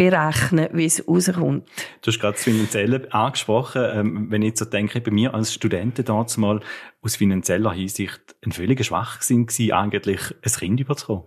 berechnen, 0.00 0.70
wie 0.72 0.86
es 0.86 1.06
rauskommt. 1.06 1.68
Du 2.00 2.10
hast 2.10 2.18
gerade 2.18 2.32
das 2.32 2.44
Finanzielle 2.44 3.12
angesprochen. 3.12 3.82
Ähm, 3.92 4.30
wenn 4.30 4.40
ich 4.40 4.56
so 4.56 4.64
denke, 4.64 4.98
bei 5.02 5.10
mir 5.10 5.34
als 5.34 5.52
Studenten 5.52 6.06
damals 6.06 6.38
mal 6.38 6.60
aus 7.02 7.16
finanzieller 7.16 7.72
Hinsicht 7.72 8.34
ein 8.42 8.52
völliger 8.52 8.82
Schwachsinn 8.82 9.44
gewesen, 9.44 9.72
eigentlich 9.72 10.20
ein 10.42 10.52
Kind 10.52 10.80
überzukommen. 10.80 11.24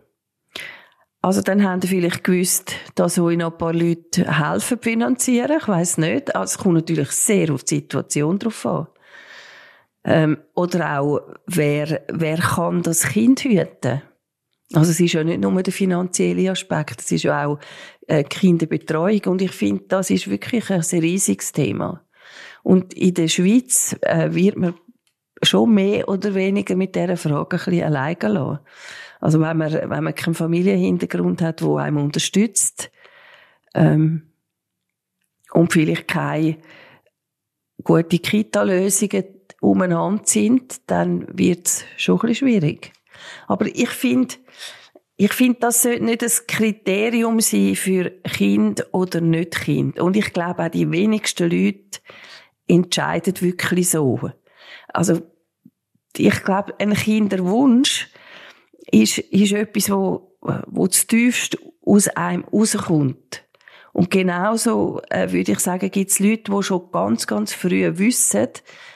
Also 1.22 1.44
dann 1.44 1.64
haben 1.64 1.82
die 1.82 1.88
vielleicht 1.88 2.24
gewusst, 2.24 2.74
dass 2.96 3.20
euch 3.20 3.38
noch 3.38 3.52
ein 3.52 3.58
paar 3.60 3.74
Leute 3.74 4.40
helfen 4.40 4.80
finanzieren. 4.82 5.60
Ich 5.62 5.68
weiß 5.68 6.00
nicht. 6.00 6.36
Also 6.36 6.56
es 6.56 6.58
kommt 6.58 6.74
natürlich 6.74 7.12
sehr 7.12 7.54
auf 7.54 7.64
die 7.64 7.76
Situation 7.76 8.40
drauf 8.40 8.66
an. 8.66 8.88
Ähm, 10.04 10.38
oder 10.56 11.00
auch, 11.00 11.22
wer, 11.46 12.02
wer 12.12 12.38
kann 12.38 12.82
das 12.82 13.04
Kind 13.04 13.44
hüten? 13.44 14.02
Also 14.74 14.90
es 14.90 15.00
ist 15.00 15.14
ja 15.14 15.24
nicht 15.24 15.40
nur 15.40 15.62
der 15.62 15.72
finanzielle 15.72 16.50
Aspekt, 16.50 17.02
es 17.02 17.12
ist 17.12 17.24
ja 17.24 17.46
auch 17.46 17.60
äh, 18.08 18.24
Kinderbetreuung 18.24 19.22
und 19.28 19.42
ich 19.42 19.52
finde, 19.52 19.86
das 19.88 20.10
ist 20.10 20.30
wirklich 20.30 20.70
ein 20.70 20.82
sehr 20.82 21.02
riesiges 21.02 21.52
Thema. 21.52 22.04
Und 22.64 22.94
in 22.94 23.14
der 23.14 23.28
Schweiz 23.28 23.96
äh, 24.02 24.34
wird 24.34 24.58
man 24.58 24.76
schon 25.42 25.74
mehr 25.74 26.08
oder 26.08 26.34
weniger 26.34 26.76
mit 26.76 26.96
dieser 26.96 27.18
Frage 27.18 27.58
ein 27.58 27.66
bisschen 27.66 27.84
alleine 27.84 28.34
lassen. 28.34 28.60
Also 29.20 29.40
wenn 29.40 29.58
man, 29.58 29.74
wenn 29.74 30.04
man 30.04 30.16
keinen 30.16 30.34
Familienhintergrund 30.34 31.42
hat, 31.42 31.62
wo 31.62 31.78
einem 31.78 31.98
unterstützt, 31.98 32.92
ähm, 33.74 34.34
und 35.54 35.72
vielleicht 35.72 36.08
keine 36.08 36.58
gute 37.84 38.20
Kita-Lösungen 38.20 39.26
umeinander 39.62 40.24
sind, 40.26 40.90
dann 40.90 41.28
wird 41.38 41.68
es 41.68 41.86
schon 41.98 42.16
ein 42.16 42.28
bisschen 42.28 42.48
schwierig. 42.48 42.92
Aber 43.48 43.68
ich 43.68 43.90
finde, 43.90 44.36
ich 45.16 45.34
finde, 45.34 45.60
das 45.60 45.84
sollte 45.84 46.04
nicht 46.04 46.22
das 46.22 46.48
Kriterium 46.48 47.40
sein 47.40 47.76
für 47.76 48.10
Kind 48.24 48.88
oder 48.94 49.22
nicht 49.22 49.52
Kind. 49.52 50.00
Und 50.00 50.18
ich 50.18 50.34
glaube 50.34 50.66
auch 50.66 50.70
die 50.70 50.90
wenigsten 50.90 51.50
Leute 51.50 52.00
entscheiden 52.68 53.40
wirklich 53.42 53.90
so. 53.90 54.32
Also, 54.88 55.22
ich 56.18 56.44
glaube, 56.44 56.74
ein 56.80 56.94
Kinderwunsch 56.94 58.10
ist, 58.92 59.20
ist 59.20 59.54
etwas, 59.54 59.90
wo, 59.90 60.38
wo 60.68 60.88
das 60.88 61.08
tiefst 61.08 61.58
aus 61.86 62.08
einem 62.10 62.44
rauskommt. 62.46 63.44
Und 63.92 64.10
genauso 64.10 65.02
äh, 65.10 65.32
würde 65.32 65.52
ich 65.52 65.60
sagen, 65.60 65.92
gibt 65.92 66.10
es 66.10 66.20
Leute, 66.20 66.52
die 66.52 66.64
schon 66.64 66.92
ganz, 66.92 67.28
ganz 67.28 67.54
früh 67.54 67.98
wissen, 67.98 68.50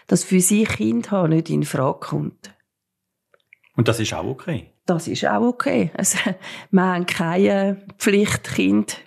dass 0.07 0.23
für 0.23 0.39
sie 0.39 0.63
Kind 0.63 1.11
haben 1.11 1.29
nicht 1.29 1.49
in 1.51 1.63
Frage 1.63 1.99
kommt. 1.99 2.55
Und 3.75 3.87
das 3.87 3.99
ist 3.99 4.13
auch 4.13 4.25
okay? 4.25 4.71
Das 4.87 5.07
ist 5.07 5.25
auch 5.25 5.41
okay. 5.41 5.91
Also, 5.95 6.17
wir 6.71 6.81
haben 6.81 7.05
keine 7.05 7.85
Pflicht, 7.99 8.43
Kind 8.55 8.97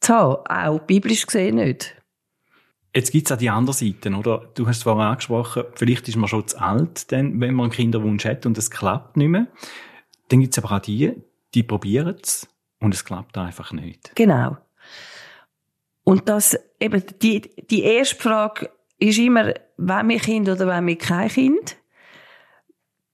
zu 0.00 0.14
haben. 0.14 0.46
Auch 0.46 0.78
biblisch 0.80 1.26
gesehen 1.26 1.56
nicht. 1.56 1.94
Jetzt 2.94 3.12
gibt 3.12 3.26
es 3.26 3.32
auch 3.32 3.38
die 3.38 3.50
andere 3.50 3.74
Seite, 3.74 4.10
oder? 4.10 4.50
Du 4.54 4.66
hast 4.66 4.78
es 4.78 4.82
vorhin 4.84 5.02
angesprochen, 5.02 5.64
vielleicht 5.74 6.08
ist 6.08 6.16
man 6.16 6.28
schon 6.28 6.48
zu 6.48 6.58
alt, 6.58 7.10
denn, 7.10 7.40
wenn 7.40 7.54
man 7.54 7.64
einen 7.64 7.72
Kinderwunsch 7.72 8.24
hat 8.24 8.46
und 8.46 8.56
es 8.56 8.70
klappt 8.70 9.16
nicht 9.16 9.28
mehr. 9.28 9.46
Dann 10.28 10.40
gibt 10.40 10.56
es 10.56 10.64
aber 10.64 10.76
auch 10.76 10.80
die, 10.80 11.12
die 11.54 11.62
probieren 11.62 12.16
es 12.22 12.48
und 12.80 12.94
es 12.94 13.04
klappt 13.04 13.36
einfach 13.36 13.72
nicht. 13.72 14.12
Genau. 14.14 14.56
Und 16.04 16.28
das, 16.28 16.58
eben, 16.80 17.02
die, 17.20 17.42
die 17.70 17.82
erste 17.82 18.16
Frage 18.16 18.70
ist 18.98 19.18
immer, 19.18 19.54
wenn 19.76 20.08
wir 20.08 20.18
Kind 20.18 20.48
oder 20.48 20.66
wenn 20.66 20.86
wir 20.86 20.96
kein 20.96 21.28
Kind? 21.28 21.76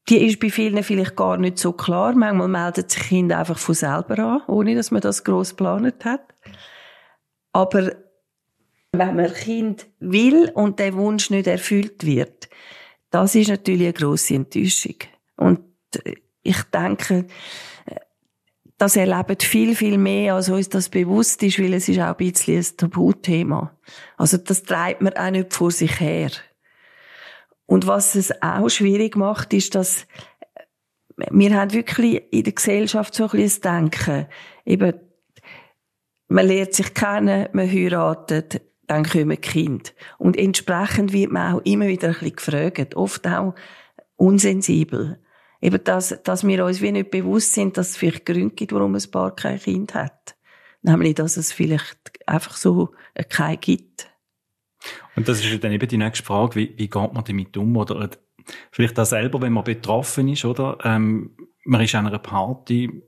Die 0.08 0.26
ist 0.26 0.38
bei 0.38 0.50
vielen 0.50 0.82
vielleicht 0.82 1.16
gar 1.16 1.38
nicht 1.38 1.58
so 1.58 1.72
klar. 1.72 2.14
Manchmal 2.14 2.48
meldet 2.48 2.90
sich 2.90 3.04
Kind 3.04 3.32
einfach 3.32 3.58
von 3.58 3.74
selber 3.74 4.18
an, 4.18 4.42
ohne 4.48 4.74
dass 4.74 4.90
man 4.90 5.00
das 5.00 5.24
gross 5.24 5.50
geplant 5.50 6.04
hat. 6.04 6.34
Aber 7.52 7.92
wenn 8.92 9.16
man 9.16 9.32
Kind 9.32 9.86
will 10.00 10.50
und 10.54 10.78
der 10.78 10.94
Wunsch 10.94 11.30
nicht 11.30 11.46
erfüllt 11.46 12.04
wird, 12.04 12.48
das 13.10 13.34
ist 13.34 13.48
natürlich 13.48 13.84
eine 13.84 13.92
grosse 13.92 14.34
Enttäuschung. 14.34 14.96
Und 15.36 15.60
äh, 16.04 16.16
ich 16.42 16.62
denke, 16.64 17.26
äh, 17.86 17.94
das 18.76 18.96
erlebt 18.96 19.42
viel, 19.42 19.74
viel 19.74 19.98
mehr, 19.98 20.34
als 20.34 20.48
uns 20.48 20.68
das 20.68 20.88
bewusst 20.88 21.42
ist, 21.42 21.58
weil 21.58 21.74
es 21.74 21.88
ist 21.88 22.00
auch 22.00 22.06
ein 22.08 22.16
bisschen 22.16 22.58
ein 22.58 22.76
Tabuthema. 22.76 23.76
Also 24.16 24.36
das 24.36 24.64
treibt 24.64 25.00
man 25.00 25.14
auch 25.14 25.30
nicht 25.30 25.54
vor 25.54 25.70
sich 25.70 26.00
her. 26.00 26.30
Und 27.66 27.86
was 27.86 28.14
es 28.14 28.42
auch 28.42 28.68
schwierig 28.68 29.16
macht, 29.16 29.52
ist, 29.54 29.74
dass 29.74 30.06
äh, 30.54 31.26
wir 31.30 31.54
haben 31.54 31.72
wirklich 31.72 32.22
in 32.30 32.44
der 32.44 32.52
Gesellschaft 32.52 33.14
so 33.14 33.24
ein 33.24 33.30
bisschen 33.30 33.62
Denken. 33.62 34.26
Eben, 34.64 34.94
man 36.28 36.46
lernt 36.46 36.74
sich 36.74 36.94
kennen, 36.94 37.48
man 37.52 37.70
heiratet, 37.70 38.60
dann 38.86 39.04
kommen 39.04 39.40
Kind. 39.40 39.94
Und 40.18 40.36
entsprechend 40.36 41.12
wird 41.12 41.32
man 41.32 41.54
auch 41.54 41.62
immer 41.64 41.86
wieder 41.86 42.08
ein 42.08 42.14
bisschen 42.14 42.36
gefragt, 42.36 42.96
oft 42.96 43.26
auch 43.26 43.54
unsensibel. 44.16 45.20
Eben, 45.60 45.82
dass, 45.84 46.22
dass 46.22 46.46
wir 46.46 46.64
uns 46.64 46.82
wie 46.82 46.92
nicht 46.92 47.10
bewusst 47.10 47.54
sind, 47.54 47.78
dass 47.78 47.90
es 47.90 47.96
vielleicht 47.96 48.26
Gründe 48.26 48.54
gibt, 48.54 48.72
warum 48.72 48.94
ein 48.94 49.10
Paar 49.10 49.34
kein 49.34 49.58
Kind 49.58 49.94
hat. 49.94 50.36
Nämlich, 50.82 51.14
dass 51.14 51.38
es 51.38 51.52
vielleicht 51.52 51.98
einfach 52.26 52.56
so 52.56 52.90
kein 53.30 53.58
gibt. 53.60 54.10
Und 55.16 55.28
das 55.28 55.44
ist 55.44 55.64
dann 55.64 55.72
eben 55.72 55.88
die 55.88 55.96
nächste 55.96 56.24
Frage, 56.24 56.56
wie, 56.56 56.74
wie 56.76 56.88
geht 56.88 57.12
man 57.12 57.24
damit 57.24 57.56
um? 57.56 57.76
Oder 57.76 58.10
vielleicht 58.70 58.98
auch 58.98 59.06
selber, 59.06 59.40
wenn 59.40 59.52
man 59.52 59.64
betroffen 59.64 60.28
ist, 60.28 60.44
oder? 60.44 60.78
Ähm, 60.84 61.30
man 61.64 61.80
ist 61.80 61.94
an 61.94 62.06
einer 62.06 62.18
Party, 62.18 63.02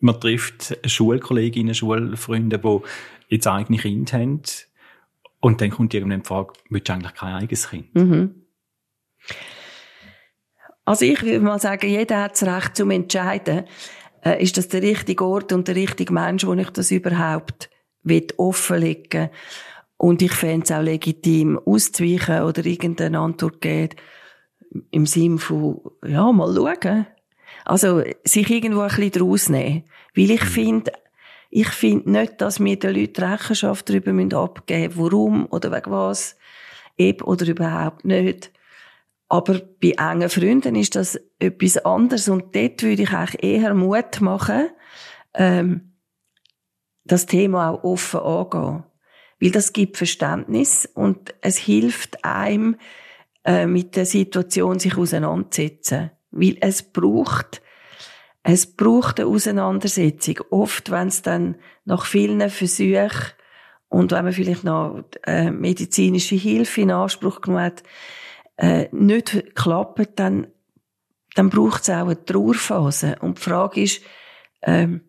man 0.00 0.20
trifft 0.20 0.78
Schulkolleginnen, 0.86 1.74
Schulfreunde, 1.74 2.58
die 2.58 2.80
jetzt 3.28 3.46
eigene 3.46 3.78
Kinder 3.78 4.12
haben 4.18 4.42
und 5.40 5.60
dann 5.60 5.70
kommt 5.70 5.94
irgendwann 5.94 6.22
die 6.22 6.26
Frage, 6.26 6.52
willst 6.68 6.88
du 6.88 6.92
eigentlich 6.92 7.14
kein 7.14 7.34
eigenes 7.34 7.70
Kind? 7.70 7.94
Mhm. 7.94 8.34
Also 10.84 11.04
ich 11.04 11.22
würde 11.22 11.40
mal 11.40 11.58
sagen, 11.58 11.88
jeder 11.88 12.22
hat 12.22 12.32
das 12.32 12.44
Recht 12.44 12.76
zum 12.76 12.90
Entscheiden. 12.90 13.64
Äh, 14.24 14.42
ist 14.42 14.56
das 14.56 14.68
der 14.68 14.82
richtige 14.82 15.24
Ort 15.24 15.52
und 15.52 15.68
der 15.68 15.76
richtige 15.76 16.12
Mensch, 16.12 16.46
wo 16.46 16.54
ich 16.54 16.70
das 16.70 16.90
überhaupt 16.90 17.70
offenlegen 18.38 19.28
Und 19.98 20.22
ich 20.22 20.32
fände 20.32 20.64
es 20.64 20.72
auch 20.72 20.80
legitim, 20.80 21.58
auszuweichen 21.58 22.42
oder 22.42 22.64
irgendeine 22.64 23.18
Antwort 23.18 23.60
geben, 23.60 23.96
im 24.90 25.06
Sinne 25.06 25.38
von, 25.38 25.80
ja, 26.06 26.30
mal 26.32 26.54
schauen. 26.54 27.06
Also, 27.64 28.02
sich 28.24 28.48
irgendwo 28.48 28.80
ein 28.80 28.88
bisschen 28.88 29.10
draus 29.10 29.48
nehmen. 29.48 29.84
Weil 30.14 30.30
ich 30.30 30.42
mhm. 30.42 30.46
finde, 30.46 30.92
ich 31.50 31.68
finde 31.68 32.10
nicht, 32.10 32.40
dass 32.40 32.60
wir 32.60 32.78
den 32.78 32.94
Leuten 32.94 33.24
Rechenschaft 33.24 33.88
darüber 33.88 34.38
abgeben 34.38 34.94
müssen, 34.94 35.02
warum 35.02 35.46
oder 35.50 35.72
wegen 35.72 35.90
was, 35.90 36.36
eben 36.96 37.22
oder 37.22 37.46
überhaupt 37.46 38.04
nicht. 38.04 38.52
Aber 39.28 39.60
bei 39.82 39.94
engen 39.98 40.30
Freunden 40.30 40.74
ist 40.74 40.94
das 40.94 41.20
etwas 41.38 41.76
anderes 41.78 42.28
und 42.28 42.54
dort 42.54 42.82
würde 42.82 43.02
ich 43.02 43.12
eigentlich 43.12 43.42
eher 43.42 43.74
Mut 43.74 44.20
machen, 44.20 44.68
ähm, 45.34 45.92
das 47.04 47.26
Thema 47.26 47.70
auch 47.70 47.84
offen 47.84 48.20
angehen. 48.20 48.84
Weil 49.40 49.50
das 49.50 49.72
gibt 49.72 49.96
Verständnis 49.96 50.86
und 50.86 51.34
es 51.40 51.56
hilft 51.56 52.24
einem, 52.24 52.76
äh, 53.44 53.66
mit 53.66 53.96
der 53.96 54.06
Situation 54.06 54.78
sich 54.78 54.96
auseinandersetzen. 54.96 56.10
Weil 56.30 56.56
es 56.60 56.82
braucht, 56.82 57.62
es 58.42 58.74
braucht 58.74 59.20
eine 59.20 59.28
Auseinandersetzung. 59.28 60.40
Oft, 60.50 60.90
wenn 60.90 61.08
es 61.08 61.22
dann 61.22 61.56
nach 61.84 62.04
vielen 62.04 62.48
Versuchen 62.50 63.10
und 63.88 64.12
wenn 64.12 64.24
man 64.24 64.32
vielleicht 64.32 64.64
noch 64.64 65.04
äh, 65.24 65.50
medizinische 65.50 66.34
Hilfe 66.34 66.82
in 66.82 66.90
Anspruch 66.90 67.40
genommen 67.40 67.64
hat, 67.64 67.82
äh, 68.56 68.88
nicht 68.90 69.54
klappt, 69.54 70.18
dann, 70.18 70.48
dann 71.34 71.48
braucht 71.48 71.82
es 71.82 71.90
auch 71.90 72.06
eine 72.06 72.24
Trauerphase. 72.24 73.16
Und 73.20 73.38
die 73.38 73.42
Frage 73.42 73.82
ist, 73.82 74.02
ähm, 74.62 75.08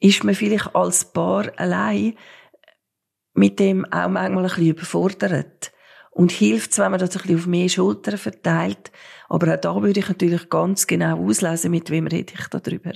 ist 0.00 0.24
man 0.24 0.34
vielleicht 0.34 0.74
als 0.74 1.12
Paar 1.12 1.52
allein 1.56 2.14
mit 3.36 3.60
dem 3.60 3.84
auch 3.84 4.08
manchmal 4.08 4.44
ein 4.44 4.48
bisschen 4.48 4.66
überfordert? 4.66 5.72
Und 6.10 6.32
hilft 6.32 6.72
es, 6.72 6.78
wenn 6.78 6.90
man 6.90 6.98
das 6.98 7.14
ein 7.14 7.22
bisschen 7.22 7.38
auf 7.38 7.46
mehr 7.46 7.68
Schultern 7.68 8.16
verteilt. 8.16 8.90
Aber 9.28 9.54
auch 9.54 9.60
da 9.60 9.82
würde 9.82 10.00
ich 10.00 10.08
natürlich 10.08 10.48
ganz 10.48 10.86
genau 10.86 11.22
auslesen, 11.22 11.70
mit 11.70 11.90
wem 11.90 12.06
rede 12.06 12.32
ich 12.32 12.46
darüber. 12.48 12.92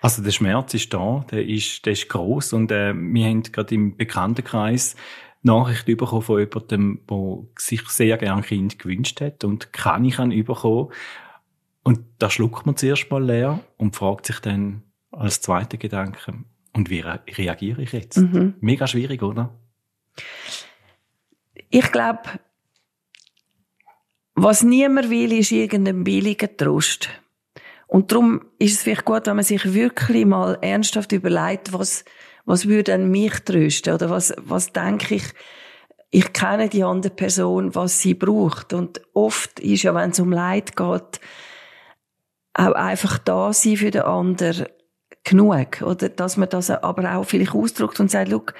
Also 0.00 0.22
der 0.22 0.30
Schmerz 0.30 0.74
ist 0.74 0.92
da, 0.92 1.24
der 1.30 1.44
ist, 1.46 1.84
der 1.86 1.94
ist 1.94 2.08
groß 2.08 2.52
und 2.52 2.70
äh, 2.70 2.94
wir 2.94 3.26
haben 3.26 3.42
gerade 3.42 3.74
im 3.74 3.96
Bekanntenkreis 3.96 4.94
Nachricht 5.42 5.86
bekommen 5.86 6.22
von 6.22 6.38
jemandem, 6.38 7.00
der 7.08 7.38
sich 7.56 7.88
sehr 7.88 8.16
gerne 8.18 8.42
ein 8.42 8.42
Kind 8.42 8.78
gewünscht 8.78 9.20
hat 9.20 9.44
und 9.44 9.72
kann 9.72 10.04
ich 10.04 10.18
ein 10.18 10.30
bekommen. 10.44 10.92
Und 11.82 12.00
da 12.18 12.28
schluckt 12.28 12.66
man 12.66 12.76
zuerst 12.76 13.10
mal 13.10 13.24
leer 13.24 13.60
und 13.76 13.96
fragt 13.96 14.26
sich 14.26 14.40
dann 14.40 14.82
als 15.10 15.40
zweiter 15.40 15.78
Gedanke, 15.78 16.34
und 16.72 16.90
wie 16.90 17.00
reagiere 17.00 17.82
ich 17.82 17.92
jetzt? 17.92 18.18
Mhm. 18.18 18.54
Mega 18.60 18.86
schwierig, 18.86 19.22
oder? 19.22 19.54
Ich 21.70 21.90
glaube, 21.92 22.22
was 24.34 24.62
niemand 24.62 25.10
will, 25.10 25.32
ist 25.32 25.50
irgendein 25.50 26.04
billiger 26.04 26.56
Trost. 26.56 27.08
Und 27.88 28.12
darum 28.12 28.42
ist 28.58 28.74
es 28.74 28.82
vielleicht 28.82 29.04
gut, 29.04 29.26
wenn 29.26 29.36
man 29.36 29.44
sich 29.44 29.74
wirklich 29.74 30.26
mal 30.26 30.58
ernsthaft 30.60 31.12
überlegt, 31.12 31.72
was, 31.72 32.04
was 32.44 32.68
würde 32.68 32.92
denn 32.92 33.10
mich 33.10 33.40
trösten? 33.40 33.94
Oder 33.94 34.10
was, 34.10 34.34
was 34.38 34.72
denke 34.72 35.16
ich, 35.16 35.24
ich 36.10 36.32
kenne 36.32 36.68
die 36.68 36.84
andere 36.84 37.12
Person, 37.12 37.74
was 37.74 38.00
sie 38.00 38.14
braucht. 38.14 38.72
Und 38.72 39.00
oft 39.14 39.58
ist 39.60 39.82
ja, 39.82 39.94
wenn 39.94 40.10
es 40.10 40.20
um 40.20 40.32
Leid 40.32 40.76
geht, 40.76 41.20
auch 42.54 42.72
einfach 42.72 43.18
da 43.18 43.52
sein 43.52 43.76
für 43.76 43.90
den 43.90 44.02
anderen 44.02 44.66
genug. 45.30 45.82
Oder 45.82 46.08
dass 46.08 46.36
man 46.36 46.48
das 46.48 46.70
aber 46.70 47.16
auch 47.16 47.24
vielleicht 47.24 47.54
ausdrückt 47.54 48.00
und 48.00 48.10
sagt, 48.10 48.30
Look, 48.30 48.54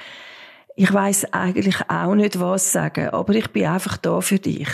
ich 0.77 0.93
weiß 0.93 1.33
eigentlich 1.33 1.77
auch 1.89 2.15
nicht, 2.15 2.39
was 2.39 2.73
sagen, 2.73 3.09
aber 3.09 3.35
ich 3.35 3.51
bin 3.51 3.67
einfach 3.67 3.97
da 3.97 4.21
für 4.21 4.39
dich. 4.39 4.69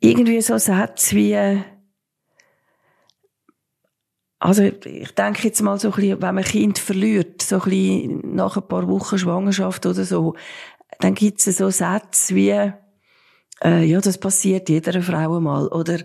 Irgendwie 0.00 0.40
so 0.40 0.58
Sätze 0.58 1.16
wie, 1.16 1.62
also 4.40 4.62
ich 4.62 5.14
denke 5.14 5.44
jetzt 5.44 5.62
mal 5.62 5.78
so 5.78 5.88
ein 5.88 5.94
bisschen, 5.94 6.20
wenn 6.20 6.34
man 6.34 6.44
ein 6.44 6.50
Kind 6.50 6.78
verliert, 6.78 7.42
so 7.42 7.56
ein 7.56 7.62
bisschen 7.62 8.34
nach 8.34 8.56
ein 8.56 8.68
paar 8.68 8.88
Wochen 8.88 9.18
Schwangerschaft 9.18 9.86
oder 9.86 10.04
so, 10.04 10.34
dann 11.00 11.14
gibt 11.14 11.46
es 11.46 11.56
so 11.56 11.70
Sätze 11.70 12.34
wie, 12.34 12.72
äh, 13.62 13.84
ja, 13.84 14.00
das 14.00 14.18
passiert 14.18 14.68
jeder 14.68 15.00
Frau 15.00 15.40
mal. 15.40 15.68
Oder 15.68 16.00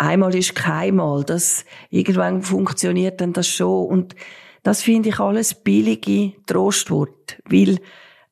einmal 0.00 0.34
ist 0.34 0.54
keinmal. 0.54 1.24
Das, 1.24 1.64
irgendwann 1.90 2.42
funktioniert 2.42 3.20
dann 3.20 3.32
das 3.32 3.46
schon. 3.46 3.86
Und 3.86 4.16
das 4.62 4.82
finde 4.82 5.10
ich 5.10 5.20
alles 5.20 5.54
billige 5.54 6.32
Trostwort. 6.46 7.38
Weil, 7.44 7.78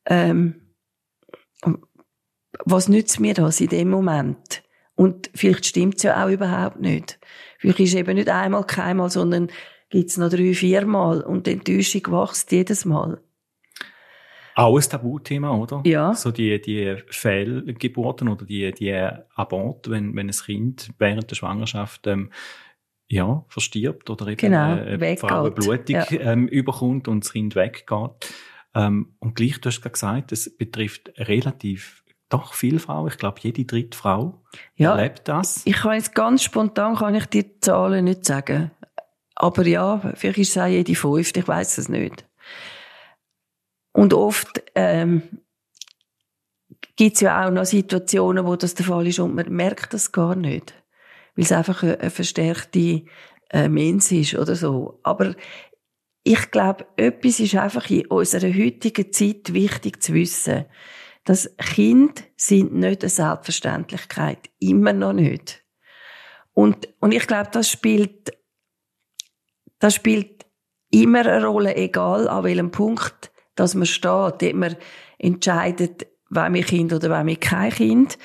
ähm, 0.07 0.63
was 2.65 2.89
nützt 2.89 3.21
mir 3.21 3.35
das 3.35 3.61
in 3.61 3.69
dem 3.69 3.91
Moment? 3.91 4.63
Und 4.95 5.31
vielleicht 5.35 5.67
stimmt's 5.67 6.03
ja 6.03 6.25
auch 6.25 6.31
überhaupt 6.31 6.81
nicht. 6.81 7.21
Vielleicht 7.59 7.81
ist 7.81 7.95
eben 7.95 8.15
nicht 8.15 8.29
einmal 8.29 8.65
keinmal, 8.65 9.11
sondern 9.11 9.49
gibt's 9.91 10.17
noch 10.17 10.31
drei, 10.31 10.55
viermal. 10.55 11.21
Und 11.21 11.47
die 11.47 11.53
Enttäuschung 11.53 12.03
wächst 12.09 12.51
jedes 12.51 12.85
Mal. 12.85 13.21
Auch 14.59 14.77
ein 14.77 14.83
Tabuthema, 14.83 15.57
oder? 15.57 15.83
Ja. 15.85 16.15
So 16.15 16.33
die, 16.33 16.61
die 16.61 16.97
Fehlgeburten 17.07 18.29
oder 18.29 18.45
die, 18.45 18.73
die 18.73 18.93
Abort, 19.37 19.89
wenn, 19.89 20.17
wenn 20.17 20.29
ein 20.29 20.33
Kind 20.33 20.91
während 20.99 21.31
der 21.31 21.37
Schwangerschaft, 21.37 22.09
ähm, 22.09 22.31
ja, 23.07 23.45
verstirbt 23.49 24.11
oder 24.11 24.27
eben 24.27 24.37
genau, 24.37 24.75
äh, 24.75 25.17
Frau 25.17 25.43
eine 25.43 25.53
Blutung 25.53 25.95
ja. 25.95 26.07
ähm, 26.11 26.49
überkommt 26.49 27.07
und 27.07 27.25
das 27.25 27.33
Kind 27.33 27.55
weggeht. 27.55 28.35
Ähm, 28.75 29.15
und 29.21 29.37
gleich, 29.37 29.61
du 29.61 29.69
hast 29.69 29.81
gesagt, 29.81 30.33
es 30.33 30.55
betrifft 30.57 31.13
relativ 31.17 32.03
doch 32.29 32.53
viele 32.53 32.81
Frauen. 32.81 33.09
Ich 33.09 33.17
glaube, 33.17 33.39
jede 33.41 33.65
dritte 33.65 33.97
Frau 33.97 34.43
ja, 34.75 34.97
erlebt 34.97 35.23
das. 35.29 35.63
Ich 35.67 35.77
kann 35.77 35.95
jetzt 35.95 36.17
ganz 36.17 36.43
spontan 36.43 36.97
kann 36.97 37.15
ich 37.15 37.27
die 37.27 37.61
Zahlen 37.61 38.07
nicht 38.07 38.25
sagen. 38.25 38.73
Aber 39.37 39.65
ja, 39.67 40.01
vielleicht 40.15 40.39
ist 40.39 40.51
es 40.51 40.59
auch 40.59 40.67
jede 40.67 40.97
fünfte, 40.97 41.41
ich 41.41 41.49
weiß 41.49 41.79
es 41.79 41.89
nicht. 41.89 42.28
Und 43.99 44.15
oft 44.15 44.63
ähm, 44.77 45.23
gibt 46.95 47.17
es 47.17 47.21
ja 47.21 47.45
auch 47.45 47.51
noch 47.51 47.65
Situationen, 47.65 48.47
wo 48.47 48.55
das 48.55 48.75
der 48.75 48.87
Fall 48.87 49.09
ist 49.09 49.19
und 49.19 49.35
man 49.35 49.53
merkt 49.53 49.93
das 49.93 50.13
gar 50.13 50.37
nicht, 50.37 50.73
weil 51.35 51.45
es 51.45 51.51
einfach 51.51 51.83
eine, 51.83 52.09
verstärkte 52.09 53.03
äh, 53.51 53.69
Mensch 53.69 54.13
ist 54.13 54.37
oder 54.37 54.55
so. 54.55 55.01
Aber 55.03 55.35
ich 56.23 56.51
glaube, 56.53 56.87
etwas 56.97 57.41
ist 57.41 57.57
einfach 57.57 57.91
in 57.91 58.07
unserer 58.07 58.55
heutigen 58.55 59.13
Zeit 59.13 59.53
wichtig 59.53 60.01
zu 60.01 60.15
wissen, 60.15 60.67
dass 61.25 61.57
Kinder 61.57 62.23
sind 62.37 62.75
nicht 62.75 63.03
eine 63.03 63.11
Selbstverständlichkeit, 63.11 64.49
immer 64.61 64.93
noch 64.93 65.13
nicht. 65.13 65.65
Und, 66.55 66.89
und 67.01 67.13
ich 67.13 67.27
glaube, 67.27 67.51
das 67.51 67.69
spielt, 67.69 68.31
das 69.81 69.97
spielt 69.97 70.47
immer 70.93 71.27
eine 71.27 71.45
Rolle, 71.45 71.75
egal 71.75 72.29
an 72.29 72.45
welchem 72.45 72.71
Punkt 72.71 73.33
dass 73.59 73.75
man 73.75 73.87
steht, 73.87 74.05
dort 74.05 74.55
man 74.55 74.77
entscheidet, 75.19 76.07
wer 76.31 76.51
mir 76.51 76.65
Kind 76.65 76.93
oder 76.93 77.11
wer 77.11 77.25
mir 77.25 77.37
kein 77.37 77.73
Kind. 77.73 78.19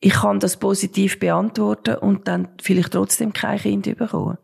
Ich 0.00 0.14
kann 0.14 0.40
das 0.40 0.56
positiv 0.56 1.18
beantworten 1.18 1.96
und 1.96 2.26
dann 2.26 2.48
vielleicht 2.60 2.92
trotzdem 2.92 3.32
kein 3.32 3.58
Kind 3.58 3.96
bekommen. 3.96 4.38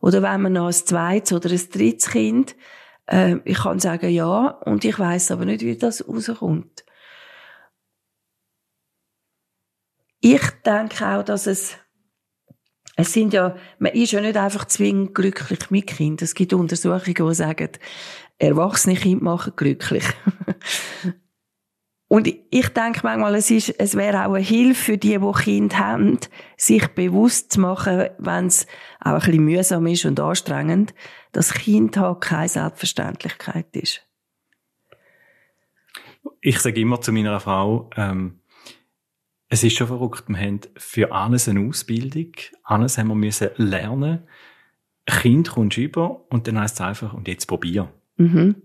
Oder 0.00 0.22
wenn 0.22 0.42
man 0.42 0.52
noch 0.52 0.66
ein 0.66 0.72
zweites 0.72 1.32
oder 1.32 1.50
ein 1.50 1.70
drittes 1.72 2.10
Kind, 2.10 2.54
äh, 3.06 3.36
ich 3.44 3.58
kann 3.58 3.78
sagen 3.80 4.10
ja 4.10 4.48
und 4.48 4.84
ich 4.84 4.98
weiß 4.98 5.30
aber 5.30 5.46
nicht, 5.46 5.62
wie 5.62 5.76
das 5.76 6.06
rauskommt. 6.06 6.84
Ich 10.20 10.50
denke 10.64 11.06
auch, 11.06 11.22
dass 11.22 11.46
es 11.46 11.76
es 12.96 13.12
sind 13.12 13.32
ja, 13.32 13.56
man 13.78 13.92
ist 13.92 14.12
ja 14.12 14.20
nicht 14.20 14.36
einfach 14.36 14.66
zwingend 14.66 15.14
glücklich 15.14 15.70
mit 15.70 15.86
Kind. 15.86 16.22
Es 16.22 16.34
gibt 16.34 16.52
Untersuchungen, 16.52 17.28
die 17.28 17.34
sagen, 17.34 17.70
erwachsene 18.38 18.96
Kinder 18.96 19.24
machen 19.24 19.52
glücklich. 19.56 20.04
Und 22.08 22.28
ich 22.28 22.68
denke 22.68 23.00
manchmal, 23.02 23.34
es, 23.34 23.50
ist, 23.50 23.70
es 23.70 23.96
wäre 23.96 24.26
auch 24.26 24.34
eine 24.34 24.44
Hilfe 24.44 24.82
für 24.82 24.98
die, 24.98 25.18
die 25.18 25.32
Kinder 25.42 25.78
haben, 25.78 26.18
sich 26.56 26.86
bewusst 26.88 27.52
zu 27.52 27.60
machen, 27.60 28.08
wenn 28.18 28.46
es 28.46 28.66
auch 29.00 29.12
ein 29.12 29.18
bisschen 29.20 29.44
mühsam 29.44 29.86
ist 29.86 30.04
und 30.04 30.20
anstrengend, 30.20 30.94
dass 31.32 31.54
Kind 31.54 31.98
keine 32.20 32.48
Selbstverständlichkeit 32.48 33.74
ist. 33.74 34.06
Ich 36.40 36.60
sage 36.60 36.80
immer 36.80 37.00
zu 37.00 37.10
meiner 37.10 37.40
Frau, 37.40 37.90
ähm, 37.96 38.40
es 39.48 39.64
ist 39.64 39.76
schon 39.76 39.88
verrückt, 39.88 40.28
wir 40.28 40.38
haben 40.38 40.60
für 40.76 41.10
alles 41.10 41.48
eine 41.48 41.66
Ausbildung, 41.66 42.32
alles 42.62 42.98
haben 42.98 43.08
wir 43.08 43.14
müssen 43.14 43.50
lernen. 43.56 44.28
Kind 45.06 45.50
kommt 45.50 45.76
über 45.76 46.24
und 46.30 46.46
dann 46.46 46.60
heißt 46.60 46.76
es 46.76 46.80
einfach, 46.80 47.12
und 47.12 47.28
jetzt 47.28 47.46
probier. 47.46 47.92
Mhm. 48.16 48.56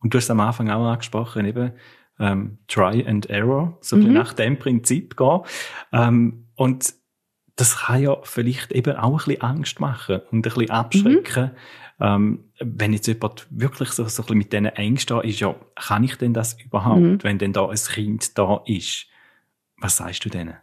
Und 0.00 0.14
du 0.14 0.18
hast 0.18 0.30
am 0.30 0.40
Anfang 0.40 0.70
auch 0.70 0.86
angesprochen, 0.86 1.46
eben, 1.46 1.72
ähm, 2.18 2.58
Try 2.68 3.04
and 3.06 3.28
Error, 3.30 3.78
so 3.80 3.96
mhm. 3.96 4.12
nach 4.12 4.32
dem 4.32 4.58
Prinzip 4.58 5.16
gehen. 5.16 5.40
Ähm, 5.92 6.48
und 6.54 6.94
das 7.56 7.78
kann 7.78 8.02
ja 8.02 8.16
vielleicht 8.22 8.72
eben 8.72 8.96
auch 8.96 9.20
ein 9.20 9.26
bisschen 9.26 9.42
Angst 9.42 9.80
machen 9.80 10.20
und 10.30 10.38
ein 10.38 10.42
bisschen 10.42 10.70
abschrecken. 10.70 11.44
Mhm. 11.44 11.56
Ähm, 12.00 12.44
wenn 12.58 12.92
jetzt 12.92 13.06
jemand 13.06 13.46
wirklich 13.50 13.90
so, 13.90 14.06
so 14.08 14.22
ein 14.22 14.26
bisschen 14.26 14.38
mit 14.38 14.52
diesen 14.52 14.66
Ängsten 14.66 15.16
da 15.16 15.22
ist, 15.22 15.40
ja, 15.40 15.54
kann 15.76 16.04
ich 16.04 16.16
denn 16.16 16.34
das 16.34 16.60
überhaupt, 16.60 17.00
mhm. 17.00 17.22
wenn 17.22 17.38
denn 17.38 17.52
da 17.52 17.68
ein 17.68 17.76
Kind 17.76 18.36
da 18.38 18.62
ist? 18.66 19.06
Was 19.78 19.96
sagst 19.96 20.24
du 20.24 20.28
denen? 20.28 20.56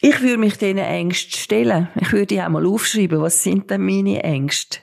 Ich 0.00 0.20
würde 0.20 0.38
mich 0.38 0.58
diesen 0.58 0.78
Ängsten 0.78 1.32
stellen. 1.32 1.88
Ich 1.94 2.12
würde 2.12 2.26
die 2.26 2.42
auch 2.42 2.48
mal 2.48 2.66
aufschreiben. 2.66 3.20
Was 3.20 3.42
sind 3.42 3.70
denn 3.70 3.84
meine 3.84 4.22
Ängste? 4.22 4.80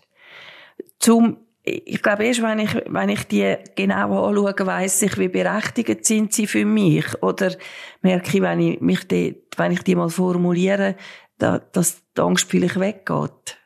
Zum, 1.04 1.36
ich 1.64 2.02
glaube, 2.02 2.24
erst 2.24 2.42
wenn 2.42 2.60
ich, 2.60 2.74
wenn 2.88 3.10
ich 3.10 3.26
die 3.26 3.58
genau 3.76 4.30
anschaue, 4.30 4.56
weiss 4.66 5.02
ich, 5.02 5.18
wie 5.18 5.28
berechtigt 5.28 6.06
sind 6.06 6.32
sie 6.32 6.48
für 6.48 6.64
mich. 6.64 7.22
Oder 7.22 7.56
merke 8.02 8.38
ich, 8.38 8.42
wenn 8.42 8.62
ich 8.62 8.80
mich 8.80 9.06
die, 9.06 9.44
wenn 9.58 9.74
ich 9.74 9.82
die 9.82 9.96
mal 9.96 10.10
formuliere, 10.10 10.96
dass 11.38 12.04
die 12.16 12.22
Angst 12.22 12.50
vielleicht 12.50 12.80
weggeht. 12.80 13.58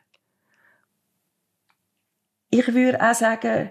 Ich 2.50 2.74
würde 2.74 3.08
auch 3.08 3.14
sagen, 3.14 3.70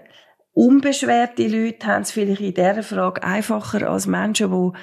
unbeschwerte 0.54 1.46
Leute 1.46 1.86
haben 1.86 2.02
es 2.02 2.12
vielleicht 2.12 2.40
in 2.40 2.54
dieser 2.54 2.82
Frage 2.82 3.22
einfacher 3.22 3.90
als 3.90 4.06
Menschen, 4.06 4.50
die, 4.50 4.78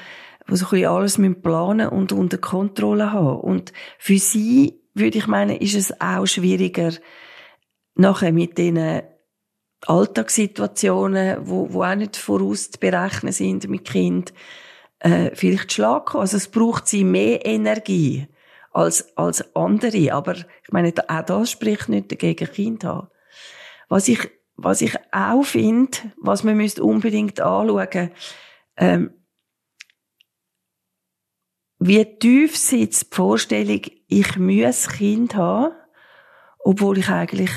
die 0.48 0.56
so 0.58 0.66
ein 0.66 0.70
bisschen 0.70 0.88
alles 0.88 1.42
planen 1.42 1.90
und 1.90 2.12
unter 2.12 2.38
Kontrolle 2.38 3.12
haben. 3.12 3.40
Und 3.40 3.74
für 3.98 4.20
sie, 4.20 4.80
würde 4.94 5.18
ich 5.18 5.26
meinen, 5.26 5.58
ist 5.58 5.74
es 5.74 6.00
auch 6.00 6.28
schwieriger, 6.28 6.92
nachher 7.96 8.32
mit 8.32 8.58
diesen 8.58 9.02
Alltagssituationen, 9.88 11.48
wo, 11.48 11.72
wo 11.72 11.84
auch 11.84 11.96
nicht 11.96 12.18
voraus 12.18 12.72
zu 12.72 12.80
berechnen 12.80 13.32
sind 13.32 13.68
mit 13.70 13.86
Kind, 13.86 14.34
äh, 15.00 15.32
vielleicht 15.34 15.74
schlagen. 15.74 16.18
Also 16.18 16.38
es 16.38 16.48
braucht 16.48 16.88
sie 16.88 17.04
mehr 17.04 17.46
Energie 17.46 18.28
als, 18.72 19.16
als 19.18 19.56
andere. 19.56 20.14
Aber 20.14 20.36
ich 20.36 20.72
meine, 20.72 20.94
auch 21.08 21.22
das 21.22 21.52
spricht 21.52 21.90
nicht 21.90 22.12
dagegen 22.12 22.52
Kind 22.52 22.84
haben. 22.84 23.08
Was 23.88 24.08
ich, 24.08 24.30
was 24.56 24.82
ich 24.82 24.96
auch 25.12 25.44
finde, 25.44 25.98
was 26.18 26.44
man 26.44 26.58
müsste 26.58 26.84
unbedingt 26.84 27.40
anschauen, 27.40 28.12
ähm, 28.78 29.14
wie 31.78 32.04
tief 32.20 32.58
sitzt 32.58 33.12
die 33.12 33.16
Vorstellung, 33.16 33.82
ich 34.08 34.38
muss 34.38 34.88
Kind 34.88 35.36
haben, 35.36 35.76
obwohl 36.60 36.98
ich 36.98 37.10
eigentlich 37.10 37.52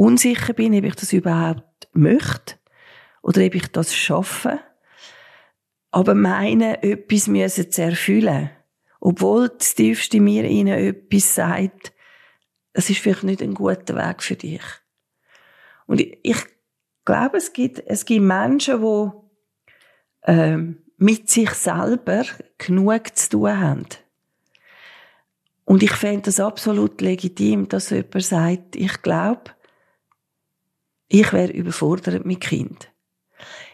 unsicher 0.00 0.54
bin, 0.54 0.74
ob 0.74 0.84
ich 0.84 0.94
das 0.94 1.12
überhaupt 1.12 1.88
möchte 1.92 2.54
oder 3.22 3.44
ob 3.44 3.54
ich 3.54 3.66
das 3.68 3.94
schaffe. 3.94 4.58
Aber 5.90 6.14
meine, 6.14 6.82
etwas 6.82 7.26
müssen 7.26 7.70
zu 7.70 7.82
erfüllen. 7.82 8.50
Obwohl 9.00 9.50
das 9.50 9.74
tiefste 9.74 10.20
mir 10.20 10.44
ihnen 10.44 10.78
etwas 10.78 11.34
sagt, 11.34 11.92
es 12.72 12.88
ist 12.88 13.00
vielleicht 13.00 13.24
nicht 13.24 13.42
ein 13.42 13.54
guter 13.54 13.96
Weg 13.96 14.22
für 14.22 14.36
dich. 14.36 14.62
Und 15.86 16.00
ich, 16.00 16.18
ich 16.22 16.46
glaube, 17.04 17.36
es 17.36 17.52
gibt, 17.52 17.82
es 17.86 18.04
gibt 18.04 18.24
Menschen, 18.24 18.80
die 18.80 19.10
ähm, 20.24 20.82
mit 20.96 21.28
sich 21.28 21.50
selber 21.50 22.24
genug 22.56 23.16
zu 23.16 23.30
tun 23.30 23.58
haben. 23.58 23.86
Und 25.64 25.82
ich 25.82 25.92
fände 25.92 26.22
das 26.22 26.40
absolut 26.40 27.00
legitim, 27.00 27.68
dass 27.68 27.90
jemand 27.90 28.22
sagt, 28.22 28.76
ich 28.76 29.02
glaube, 29.02 29.50
ich 31.10 31.32
wäre 31.32 31.52
überfordert 31.52 32.24
mit 32.24 32.40
Kind. 32.40 32.90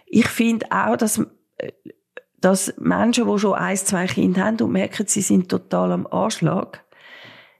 Ich 0.06 0.26
finde 0.26 0.66
auch, 0.70 0.96
dass, 0.96 1.20
dass 2.38 2.74
Menschen, 2.78 3.30
die 3.30 3.38
schon 3.38 3.54
ein, 3.54 3.76
zwei 3.76 4.06
Kinder 4.06 4.44
haben 4.44 4.60
und 4.60 4.72
merken, 4.72 5.06
sie 5.06 5.20
sind 5.20 5.48
total 5.48 5.92
am 5.92 6.06
Anschlag, 6.06 6.84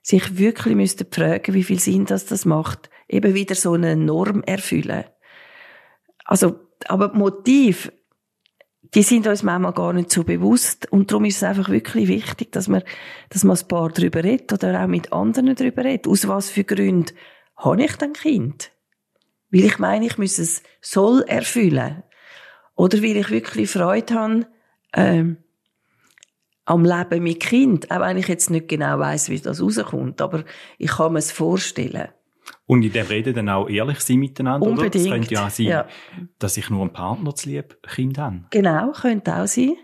sich 0.03 0.39
wirklich 0.39 0.77
müssten 0.77 1.07
fragen, 1.13 1.55
wie 1.55 1.65
viel 1.65 1.79
Sinn 1.79 2.07
das, 2.07 2.27
das 2.27 2.45
macht, 2.45 2.91
eben 3.09 3.35
wieder 3.35 3.55
so 3.55 3.75
eine 3.75 3.97
Norm 3.97 4.43
erfüllen. 4.45 5.05
Also, 6.25 6.59
aber 6.89 7.13
Motiv 7.13 7.93
die 8.95 9.03
sind 9.03 9.27
uns 9.27 9.43
manchmal 9.43 9.73
gar 9.73 9.93
nicht 9.93 10.11
so 10.11 10.25
bewusst. 10.25 10.91
Und 10.91 11.11
darum 11.11 11.25
ist 11.25 11.37
es 11.37 11.43
einfach 11.43 11.69
wirklich 11.69 12.09
wichtig, 12.09 12.53
dass 12.53 12.69
man, 12.69 12.83
dass 13.31 13.45
man 13.45 13.57
ein 13.57 13.69
paar 13.69 13.91
darüber 13.91 14.23
redet 14.23 14.53
oder 14.53 14.83
auch 14.83 14.87
mit 14.87 15.13
anderen 15.13 15.55
darüber 15.55 15.85
redet. 15.85 16.07
Aus 16.07 16.29
was 16.29 16.51
für 16.51 16.65
Gründen 16.65 17.15
habe 17.57 17.83
ich 17.83 17.97
denn 17.97 18.13
Kind? 18.13 18.73
Weil 19.51 19.65
ich 19.65 19.79
meine, 19.79 20.07
ich 20.07 20.19
muss 20.19 20.39
es 20.39 20.63
soll 20.81 21.23
erfüllen. 21.27 22.03
Oder 22.75 22.99
weil 23.03 23.17
ich 23.17 23.31
wirklich 23.31 23.71
Freude 23.71 24.15
habe, 24.15 24.47
ähm, 24.93 25.39
am 26.65 26.85
Leben 26.85 27.23
mit 27.23 27.41
Kind. 27.41 27.91
Auch 27.91 28.01
wenn 28.01 28.17
ich 28.19 28.29
jetzt 28.29 28.51
nicht 28.51 28.69
genau 28.69 28.99
weiß, 28.99 29.31
wie 29.31 29.41
das 29.41 29.63
rauskommt. 29.63 30.21
Aber 30.21 30.45
ich 30.79 30.91
kann 30.91 31.13
mir 31.13 31.21
es 31.21 31.31
vorstellen. 31.33 32.09
Und 32.67 32.83
in 32.83 32.93
der 32.93 33.09
Rede 33.09 33.33
dann 33.33 33.49
auch 33.49 33.69
ehrlich 33.69 34.01
sein 34.01 34.19
miteinander, 34.19 34.67
Unbedingt. 34.67 34.95
oder? 34.95 35.05
Es 35.05 35.11
könnte 35.11 35.35
ja 35.35 35.47
auch 35.47 35.51
sein, 35.51 35.67
Ja. 35.67 35.89
dass 36.39 36.57
ich 36.57 36.69
nur 36.71 36.81
einen 36.83 36.93
Partner 36.93 37.35
zu 37.35 37.49
lieb 37.49 37.79
Kind 37.95 38.19
habe. 38.19 38.45
Genau, 38.51 38.93
könnte 38.93 39.35
auch 39.37 39.47
sein. 39.47 39.75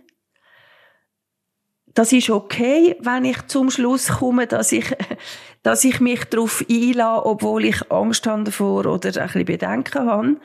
Das 1.95 2.13
ist 2.13 2.31
okay, 2.31 2.97
wenn 3.01 3.25
ich 3.25 3.47
zum 3.47 3.71
Schluss 3.71 4.09
komme, 4.09 4.47
dass 4.47 4.73
ich, 4.73 4.95
dass 5.63 5.85
ich 5.85 6.01
mich 6.01 6.25
darauf 6.25 6.65
einlasse, 6.69 7.27
obwohl 7.27 7.65
ich 7.65 7.91
Angst 7.91 8.27
habe 8.27 8.45
davor 8.45 8.87
oder 8.87 9.09
ein 9.09 9.27
bisschen 9.27 9.45
Bedenken 9.45 10.07
habe. 10.07 10.37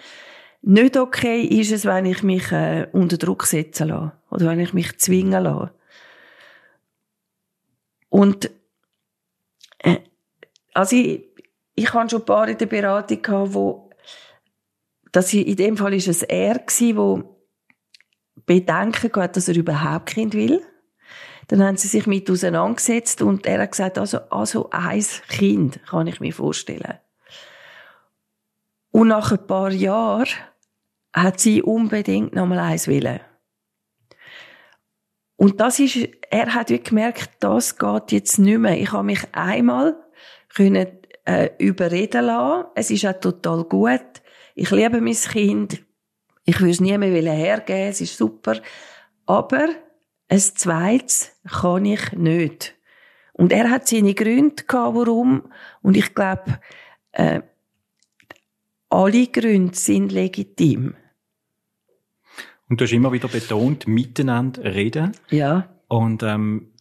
Nicht 0.61 0.97
okay 0.97 1.43
ist 1.43 1.71
es, 1.71 1.85
wenn 1.85 2.05
ich 2.05 2.23
mich 2.23 2.51
äh, 2.51 2.87
unter 2.91 3.17
Druck 3.17 3.45
setzen 3.45 3.89
lasse 3.89 4.13
oder 4.31 4.47
wenn 4.47 4.59
ich 4.59 4.73
mich 4.73 4.97
zwingen 4.97 5.43
lasse. 5.43 5.71
Und 8.09 8.49
äh, 9.79 9.99
also 10.73 10.95
ich, 10.95 11.23
ich 11.75 11.93
habe 11.93 12.09
schon 12.09 12.21
ein 12.21 12.25
paar 12.25 12.47
in 12.47 12.57
der 12.57 12.65
Beratung 12.65 13.21
gehabt, 13.21 13.53
wo 13.53 13.87
dass 15.11 15.33
ich, 15.33 15.47
in 15.47 15.55
dem 15.55 15.77
Fall 15.77 15.93
ist 15.93 16.07
es 16.07 16.21
er 16.21 16.59
gsi, 16.59 16.95
wo 16.95 17.37
Bedenken 18.45 19.11
gehabt, 19.11 19.35
dass 19.35 19.47
er 19.47 19.55
überhaupt 19.55 20.07
Kind 20.07 20.33
will. 20.33 20.61
Dann 21.47 21.63
haben 21.63 21.77
sie 21.77 21.87
sich 21.87 22.07
mit 22.07 22.29
auseinandergesetzt 22.29 23.21
und 23.21 23.45
er 23.45 23.61
hat 23.61 23.71
gesagt, 23.71 23.97
also, 23.97 24.19
also 24.29 24.69
ein 24.71 25.05
Kind 25.29 25.79
kann 25.85 26.07
ich 26.07 26.19
mir 26.19 26.33
vorstellen. 26.33 26.99
Und 28.91 29.09
nach 29.09 29.31
ein 29.31 29.47
paar 29.47 29.71
Jahren 29.71 30.27
hat 31.13 31.39
sie 31.39 31.61
unbedingt 31.61 32.35
noch 32.35 32.45
mal 32.45 32.59
eins 32.59 32.87
willen. 32.87 33.19
Und 35.37 35.61
das 35.61 35.79
ist, 35.79 35.97
er 36.29 36.53
hat 36.53 36.69
wirklich 36.69 36.89
gemerkt, 36.89 37.29
das 37.39 37.77
geht 37.77 38.11
jetzt 38.11 38.39
nicht 38.39 38.57
mehr. 38.57 38.79
Ich 38.79 38.91
habe 38.91 39.03
mich 39.03 39.21
einmal 39.33 39.95
können, 40.49 40.87
äh, 41.25 41.51
überreden 41.59 42.25
lassen. 42.25 42.65
Es 42.75 42.89
ist 42.89 43.05
auch 43.05 43.19
total 43.19 43.63
gut. 43.65 44.01
Ich 44.55 44.71
liebe 44.71 44.99
mein 44.99 45.13
Kind. 45.13 45.83
Ich 46.43 46.59
will 46.59 46.71
es 46.71 46.79
nie 46.79 46.97
mehr 46.97 47.33
hergeben. 47.33 47.89
Es 47.89 48.01
ist 48.01 48.17
super. 48.17 48.59
Aber 49.27 49.67
ein 50.29 50.39
zweites 50.39 51.31
kann 51.47 51.85
ich 51.85 52.11
nicht. 52.13 52.75
Und 53.33 53.51
er 53.51 53.69
hat 53.69 53.87
seine 53.87 54.13
Gründe 54.13 54.63
gehabt, 54.63 54.95
warum. 54.95 55.43
Und 55.81 55.95
ich 55.95 56.13
glaube, 56.13 56.59
äh, 57.11 57.41
alle 58.89 59.27
Gründe 59.27 59.75
sind 59.75 60.11
legitim. 60.11 60.95
Und 62.69 62.81
du 62.81 62.85
hast 62.85 62.91
immer 62.91 63.11
wieder 63.11 63.27
betont, 63.27 63.87
miteinander 63.87 64.63
reden. 64.63 65.11
Ja. 65.29 65.69
Und 65.87 66.23
ähm, 66.23 66.73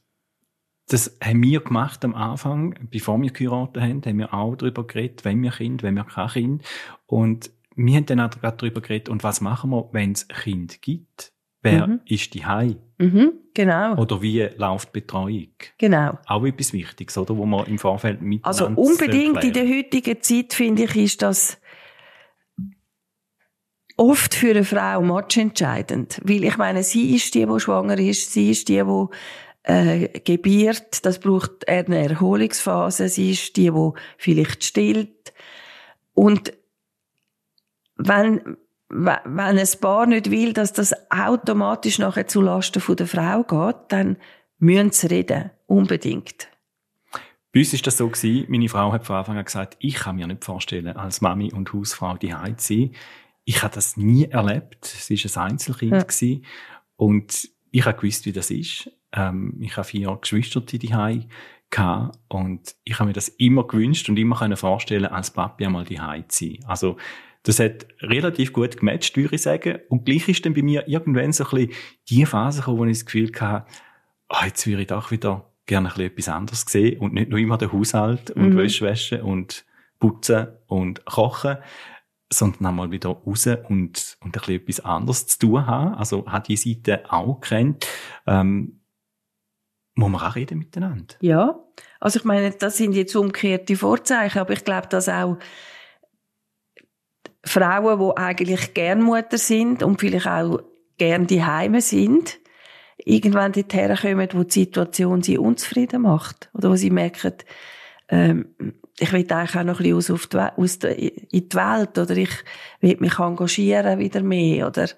das 0.88 1.16
haben 1.22 1.42
wir 1.42 1.60
gemacht 1.60 2.04
am 2.04 2.14
Anfang, 2.14 2.88
bevor 2.90 3.20
wir 3.20 3.30
geheiratet 3.30 3.82
haben, 3.82 4.02
haben 4.04 4.18
wir 4.18 4.34
auch 4.34 4.56
darüber 4.56 4.86
geredet, 4.86 5.24
wenn 5.24 5.42
wir 5.42 5.50
Kind, 5.50 5.82
wenn 5.82 5.94
wir 5.94 6.04
kein 6.04 6.28
Kind. 6.28 6.64
Und 7.06 7.50
wir 7.74 7.96
haben 7.96 8.06
dann 8.06 8.20
auch 8.20 8.30
gerade 8.30 8.56
darüber 8.56 8.80
geredet, 8.80 9.08
und 9.08 9.22
was 9.22 9.40
machen 9.40 9.70
wir, 9.70 9.88
wenn 9.92 10.12
es 10.12 10.26
Kind 10.28 10.80
gibt? 10.82 11.32
Wer 11.66 11.86
Mhm. 11.86 12.00
ist 12.06 12.32
die 12.34 12.44
Hai? 12.46 12.76
Mhm, 12.98 13.32
genau. 13.54 13.96
Oder 13.96 14.22
wie 14.22 14.42
läuft 14.56 14.88
die 14.88 15.00
Betreuung? 15.00 15.48
Genau. 15.78 16.18
Auch 16.26 16.44
etwas 16.46 16.72
Wichtiges, 16.72 17.18
oder? 17.18 17.36
Wo 17.36 17.44
man 17.46 17.66
im 17.66 17.78
Vorfeld 17.78 18.22
miteinander 18.22 18.46
Also 18.66 18.66
unbedingt 18.80 19.42
in 19.44 19.52
der 19.52 19.66
heutigen 19.68 20.22
Zeit, 20.22 20.54
finde 20.54 20.84
ich, 20.84 20.96
ist 20.96 21.22
das 21.22 21.58
oft 23.96 24.34
für 24.34 24.50
eine 24.50 24.64
Frau 24.64 25.00
matchentscheidend. 25.02 26.20
Weil 26.24 26.44
ich 26.44 26.56
meine, 26.56 26.82
sie 26.82 27.14
ist 27.14 27.34
die, 27.34 27.46
die 27.46 27.60
schwanger 27.60 27.98
ist, 27.98 28.32
sie 28.32 28.50
ist 28.50 28.68
die, 28.68 28.82
die 28.82 29.06
äh, 29.72 30.08
gebiert, 30.20 31.04
das 31.04 31.18
braucht 31.18 31.66
eine 31.68 32.08
Erholungsphase, 32.08 33.08
sie 33.08 33.32
ist 33.32 33.56
die, 33.56 33.70
die 33.70 33.90
vielleicht 34.18 34.64
stillt. 34.64 35.32
Und 36.14 36.52
wenn, 37.96 38.40
we- 38.44 38.56
wenn 38.88 39.58
ein 39.58 39.68
Paar 39.80 40.06
nicht 40.06 40.30
will, 40.30 40.52
dass 40.52 40.72
das 40.72 40.94
automatisch 41.10 41.98
nachher 41.98 42.26
zulasten 42.26 42.80
von 42.80 42.96
der 42.96 43.06
Frau 43.06 43.42
geht, 43.42 43.76
dann 43.88 44.16
müssen 44.58 44.92
sie 44.92 45.06
reden. 45.08 45.50
Unbedingt. 45.66 46.48
Bei 47.52 47.60
uns 47.60 47.72
ist 47.72 47.86
das 47.86 47.96
so 47.96 48.08
gewesen, 48.08 48.46
meine 48.48 48.68
Frau 48.68 48.92
hat 48.92 49.06
von 49.06 49.16
Anfang 49.16 49.38
an 49.38 49.44
gesagt, 49.44 49.76
ich 49.80 49.94
kann 49.94 50.16
mir 50.16 50.26
nicht 50.26 50.44
vorstellen, 50.44 50.96
als 50.96 51.20
Mami 51.20 51.52
und 51.52 51.72
Hausfrau 51.72 52.16
die 52.16 52.34
zu 52.56 52.74
sein. 52.74 52.90
Ich 53.44 53.62
habe 53.62 53.74
das 53.74 53.96
nie 53.96 54.24
erlebt. 54.26 54.84
Sie 54.84 55.14
ist 55.14 55.36
ein 55.36 55.50
Einzelkind 55.52 55.92
Ja. 55.92 56.02
gewesen. 56.02 56.44
und 56.96 57.48
ich 57.70 57.84
habe 57.84 57.98
gewusst, 57.98 58.24
wie 58.26 58.32
das 58.32 58.50
ist. 58.50 58.90
Ähm, 59.12 59.56
ich 59.60 59.76
habe 59.76 59.86
vier 59.86 60.16
Geschwister 60.20 60.60
die 60.60 60.78
gehabt 61.70 62.18
und 62.28 62.74
ich 62.84 62.98
habe 62.98 63.08
mir 63.08 63.12
das 63.12 63.28
immer 63.28 63.66
gewünscht 63.66 64.08
und 64.08 64.18
immer 64.18 64.36
können 64.36 64.56
vorstellen, 64.56 65.06
als 65.06 65.30
Papi 65.30 65.66
einmal 65.66 65.84
die 65.84 65.96
zu 66.28 66.44
sein. 66.44 66.58
Also 66.66 66.96
das 67.46 67.60
hat 67.60 67.86
relativ 68.00 68.52
gut 68.52 68.76
gematcht, 68.76 69.16
würde 69.16 69.36
ich 69.36 69.42
sagen. 69.42 69.78
Und 69.88 70.04
gleich 70.04 70.28
ist 70.28 70.44
dann 70.44 70.54
bei 70.54 70.62
mir 70.62 70.88
irgendwann 70.88 71.32
so 71.32 71.44
ein 71.44 71.50
bisschen 71.50 71.72
die 72.08 72.26
Phase 72.26 72.58
gekommen, 72.58 72.78
wo 72.78 72.84
ich 72.86 72.98
das 72.98 73.06
Gefühl 73.06 73.30
hatte, 73.38 73.66
ah, 74.28 74.46
jetzt 74.46 74.66
würde 74.66 74.82
ich 74.82 74.88
doch 74.88 75.12
wieder 75.12 75.48
gerne 75.64 75.88
ein 75.88 75.94
bisschen 75.94 76.10
etwas 76.10 76.28
anderes 76.28 76.64
sehen 76.66 76.98
und 76.98 77.14
nicht 77.14 77.30
nur 77.30 77.38
immer 77.38 77.56
den 77.56 77.72
Haushalt 77.72 78.32
und 78.32 78.50
Mhm. 78.50 78.56
Wäsche 78.56 78.84
waschen 78.84 79.22
und 79.22 79.64
putzen 80.00 80.48
und 80.66 81.04
kochen, 81.04 81.58
sondern 82.32 82.66
auch 82.66 82.72
mal 82.72 82.90
wieder 82.90 83.10
raus 83.10 83.46
und, 83.46 84.16
und 84.20 84.26
ein 84.26 84.32
bisschen 84.32 84.54
etwas 84.56 84.80
anderes 84.80 85.26
zu 85.28 85.38
tun 85.38 85.66
haben. 85.66 85.94
Also 85.94 86.26
hat 86.26 86.48
die 86.48 86.56
Seite 86.56 87.12
auch 87.12 87.40
kennt. 87.40 87.86
Ähm, 88.26 88.80
muss 89.94 90.10
man 90.10 90.20
auch 90.20 90.34
reden 90.34 90.58
miteinander. 90.58 91.14
Ja, 91.20 91.60
also 92.00 92.18
ich 92.18 92.24
meine, 92.24 92.50
das 92.50 92.76
sind 92.76 92.92
jetzt 92.92 93.14
umgekehrte 93.14 93.76
Vorzeichen, 93.76 94.40
aber 94.40 94.52
ich 94.52 94.64
glaube, 94.64 94.88
dass 94.88 95.08
auch 95.08 95.38
Frauen, 97.46 97.98
die 98.00 98.16
eigentlich 98.16 98.74
gern 98.74 99.02
Mutter 99.02 99.38
sind 99.38 99.82
und 99.82 100.00
vielleicht 100.00 100.26
auch 100.26 100.60
gern 100.98 101.26
die 101.26 101.44
Heime 101.44 101.80
sind, 101.80 102.38
irgendwann 102.98 103.52
dorthin 103.52 103.96
kommen, 103.96 104.28
wo 104.32 104.42
die 104.42 104.52
Situation 104.52 105.22
sie 105.22 105.38
unzufrieden 105.38 106.02
macht. 106.02 106.50
Oder 106.54 106.70
wo 106.70 106.76
sie 106.76 106.90
merken, 106.90 107.34
ähm, 108.08 108.54
ich 108.98 109.12
will 109.12 109.30
eigentlich 109.30 109.56
auch 109.56 109.64
noch 109.64 109.80
ein 109.80 109.94
bisschen 109.94 110.14
aus, 110.14 110.28
die, 110.28 110.38
aus 110.38 110.78
der, 110.78 110.98
in 110.98 111.48
die 111.48 111.54
Welt 111.54 111.98
oder 111.98 112.16
ich 112.16 112.30
will 112.80 112.96
mich 112.98 113.18
engagieren 113.18 113.98
wieder 113.98 114.22
mehr 114.22 114.68
oder 114.68 114.88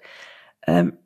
ähm, 0.67 0.97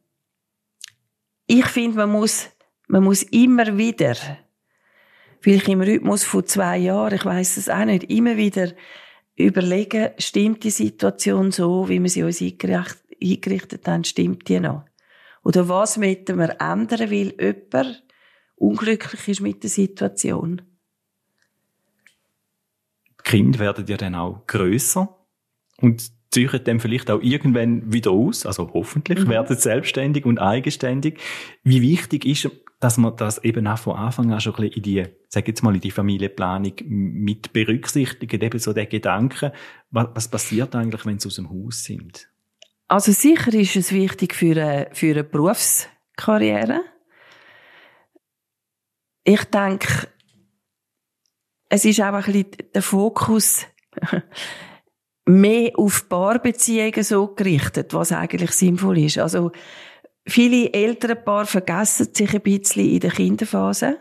ich 1.47 1.65
finde, 1.65 1.97
man 1.97 2.11
muss, 2.11 2.49
man 2.87 3.03
muss 3.03 3.23
immer 3.23 3.77
wieder, 3.77 4.15
vielleicht 5.41 5.67
im 5.67 5.81
Rhythmus 5.81 6.23
von 6.23 6.45
zwei 6.45 6.77
Jahren, 6.77 7.15
ich 7.15 7.25
weiß 7.25 7.57
es 7.57 7.69
auch 7.69 7.85
nicht, 7.85 8.09
immer 8.09 8.37
wieder 8.37 8.71
überlegen, 9.35 10.11
stimmt 10.17 10.63
die 10.63 10.69
Situation 10.69 11.51
so, 11.51 11.89
wie 11.89 12.01
wir 12.01 12.09
sie 12.09 12.23
uns 12.23 12.41
eingerichtet, 12.41 13.87
haben, 13.87 14.03
stimmt 14.03 14.47
die 14.47 14.59
noch? 14.59 14.85
Oder 15.43 15.67
was 15.67 15.97
möchten 15.97 16.37
wir 16.37 16.61
ändern, 16.61 17.11
weil 17.11 17.33
jemand 17.39 18.03
unglücklich 18.55 19.27
ist 19.27 19.41
mit 19.41 19.63
der 19.63 19.69
Situation? 19.69 20.61
Die 23.19 23.29
Kinder 23.29 23.59
werden 23.59 23.85
ja 23.87 23.97
dann 23.97 24.15
auch 24.15 24.45
grösser 24.47 25.17
und 25.77 26.11
ziehen 26.31 26.59
dann 26.63 26.79
vielleicht 26.79 27.11
auch 27.11 27.21
irgendwann 27.21 27.93
wieder 27.93 28.11
aus, 28.11 28.45
also 28.45 28.71
hoffentlich, 28.73 29.19
mhm. 29.19 29.29
werden 29.29 29.57
selbstständig 29.57 30.25
und 30.25 30.39
eigenständig. 30.39 31.19
Wie 31.63 31.81
wichtig 31.81 32.25
ist, 32.25 32.49
dass 32.83 32.97
man 32.97 33.15
das 33.15 33.41
eben 33.45 33.65
auch 33.65 33.77
von 33.77 33.95
Anfang 33.95 34.33
an 34.33 34.41
schon 34.41 34.55
ein 34.55 34.61
bisschen 34.61 34.75
in 34.75 34.83
die, 34.83 35.05
sag 35.29 35.47
jetzt 35.47 35.63
mal, 35.63 35.73
in 35.73 35.79
die 35.79 35.89
Familienplanung 35.89 36.73
mit 36.83 37.53
berücksichtigt, 37.53 38.33
eben 38.33 38.59
so 38.59 38.73
der 38.73 38.87
Gedanke, 38.87 39.53
was, 39.89 40.07
was 40.13 40.27
passiert 40.27 40.75
eigentlich, 40.75 41.05
wenn 41.05 41.17
sie 41.17 41.29
aus 41.29 41.35
dem 41.35 41.49
Haus 41.49 41.85
sind? 41.85 42.27
Also 42.89 43.13
sicher 43.13 43.53
ist 43.53 43.77
es 43.77 43.93
wichtig 43.93 44.35
für 44.35 44.51
eine, 44.51 44.89
für 44.91 45.11
eine 45.11 45.23
Berufskarriere. 45.23 46.81
Ich 49.23 49.45
denke, 49.45 50.09
es 51.69 51.85
ist 51.85 52.01
auch 52.01 52.13
ein 52.13 52.23
bisschen 52.23 52.51
der 52.75 52.81
Fokus 52.81 53.65
mehr 55.25 55.71
auf 55.75 56.09
Paarbeziehungen 56.09 57.03
so 57.03 57.27
gerichtet, 57.27 57.93
was 57.93 58.11
eigentlich 58.11 58.51
sinnvoll 58.51 58.97
ist. 58.97 59.19
Also, 59.19 59.53
viele 60.25 60.71
ältere 60.73 61.15
Paar 61.15 61.45
vergessen 61.45 62.13
sich 62.13 62.33
ein 62.33 62.41
bisschen 62.41 62.89
in 62.89 62.99
der 62.99 63.11
Kinderphase. 63.11 63.97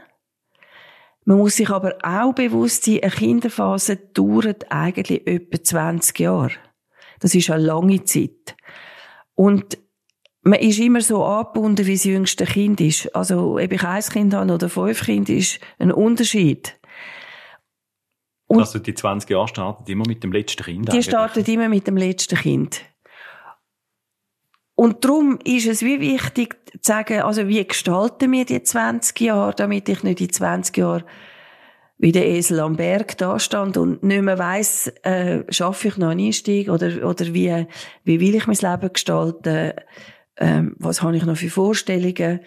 Man 1.24 1.38
muss 1.38 1.56
sich 1.56 1.70
aber 1.70 1.96
auch 2.02 2.35
bewusst 2.35 2.85
sein, 2.85 3.00
eine 3.02 3.12
Kinderphase 3.12 3.96
dauert 3.96 4.70
eigentlich 4.70 5.26
etwa 5.26 5.62
20 5.62 6.18
Jahre. 6.18 6.52
Das 7.20 7.35
ist 7.35 7.50
eine 7.50 7.62
lange 7.62 8.02
Zeit. 8.04 8.56
Und 9.35 9.78
man 10.42 10.58
ist 10.58 10.80
immer 10.80 11.00
so 11.00 11.24
angebunden, 11.24 11.87
wie 11.87 11.94
das 11.94 12.04
jüngste 12.04 12.44
Kind 12.44 12.80
ist. 12.80 13.14
Also, 13.14 13.54
ob 13.54 13.72
ich 13.72 13.85
ein 13.85 14.02
Kind 14.02 14.35
habe 14.35 14.52
oder 14.52 14.68
fünf 14.68 15.04
Kinder, 15.04 15.32
ist 15.32 15.61
ein 15.78 15.92
Unterschied. 15.92 16.78
Und 18.48 18.58
also 18.58 18.80
die 18.80 18.92
20 18.92 19.30
Jahre 19.30 19.48
starten 19.48 19.90
immer 19.90 20.04
mit 20.06 20.24
dem 20.24 20.32
letzten 20.32 20.64
Kind? 20.64 20.92
Die 20.92 21.02
starten 21.02 21.44
immer 21.44 21.68
mit 21.68 21.87
dem 21.87 21.96
letzten 21.96 22.37
Kind. 22.37 22.82
Und 24.74 25.04
darum 25.04 25.38
ist 25.44 25.66
es 25.66 25.82
wie 25.82 26.00
wichtig 26.00 26.56
zu 26.72 26.78
sagen, 26.80 27.22
also 27.22 27.46
wie 27.46 27.64
gestalten 27.64 28.32
wir 28.32 28.44
die 28.44 28.62
20 28.62 29.20
Jahre, 29.20 29.54
damit 29.54 29.88
ich 29.88 30.02
nicht 30.02 30.20
die 30.20 30.28
20 30.28 30.76
Jahre 30.76 31.04
wie 31.98 32.11
der 32.11 32.26
Esel 32.26 32.58
am 32.58 32.76
Berg 32.76 33.16
da 33.18 33.38
stand 33.38 33.76
und 33.76 34.02
nicht 34.02 34.22
mehr 34.22 34.38
weiss, 34.38 34.88
äh, 35.04 35.44
schaffe 35.50 35.87
ich 35.87 35.98
noch 35.98 36.08
einen 36.08 36.26
Einstieg 36.26 36.68
oder, 36.68 37.08
oder 37.08 37.32
wie, 37.32 37.66
wie 38.02 38.18
will 38.18 38.35
ich 38.35 38.48
mein 38.48 38.56
Leben 38.56 38.92
gestalten, 38.92 39.72
ähm, 40.37 40.74
was 40.80 41.00
habe 41.00 41.16
ich 41.16 41.24
noch 41.24 41.37
für 41.37 41.48
Vorstellungen. 41.48 42.40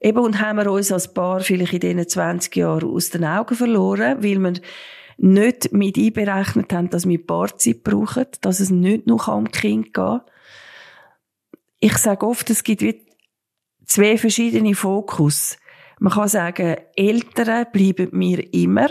Eben, 0.00 0.18
und 0.18 0.40
haben 0.40 0.58
wir 0.58 0.70
uns 0.70 0.92
als 0.92 1.14
Paar 1.14 1.40
vielleicht 1.40 1.72
in 1.72 1.80
diesen 1.80 2.06
20 2.06 2.54
Jahren 2.54 2.90
aus 2.90 3.08
den 3.08 3.24
Augen 3.24 3.54
verloren, 3.54 4.22
weil 4.22 4.38
wir 4.38 4.60
nicht 5.16 5.72
mit 5.72 5.96
einberechnet 5.96 6.72
haben, 6.72 6.90
dass 6.90 7.08
wir 7.08 7.26
Paarzeit 7.26 7.82
brauchen, 7.82 8.26
dass 8.42 8.60
es 8.60 8.70
nicht 8.70 9.06
nur 9.06 9.26
am 9.28 9.50
Kind 9.50 9.94
geht. 9.94 10.20
Ich 11.80 11.96
sage 11.98 12.26
oft, 12.26 12.50
es 12.50 12.64
gibt 12.64 12.82
wie 12.82 13.06
zwei 13.86 14.18
verschiedene 14.18 14.74
Fokus. 14.74 15.56
Man 16.00 16.12
kann 16.12 16.28
sagen, 16.28 16.76
Eltern 16.96 17.66
bleiben 17.72 18.08
mir 18.12 18.52
immer. 18.52 18.88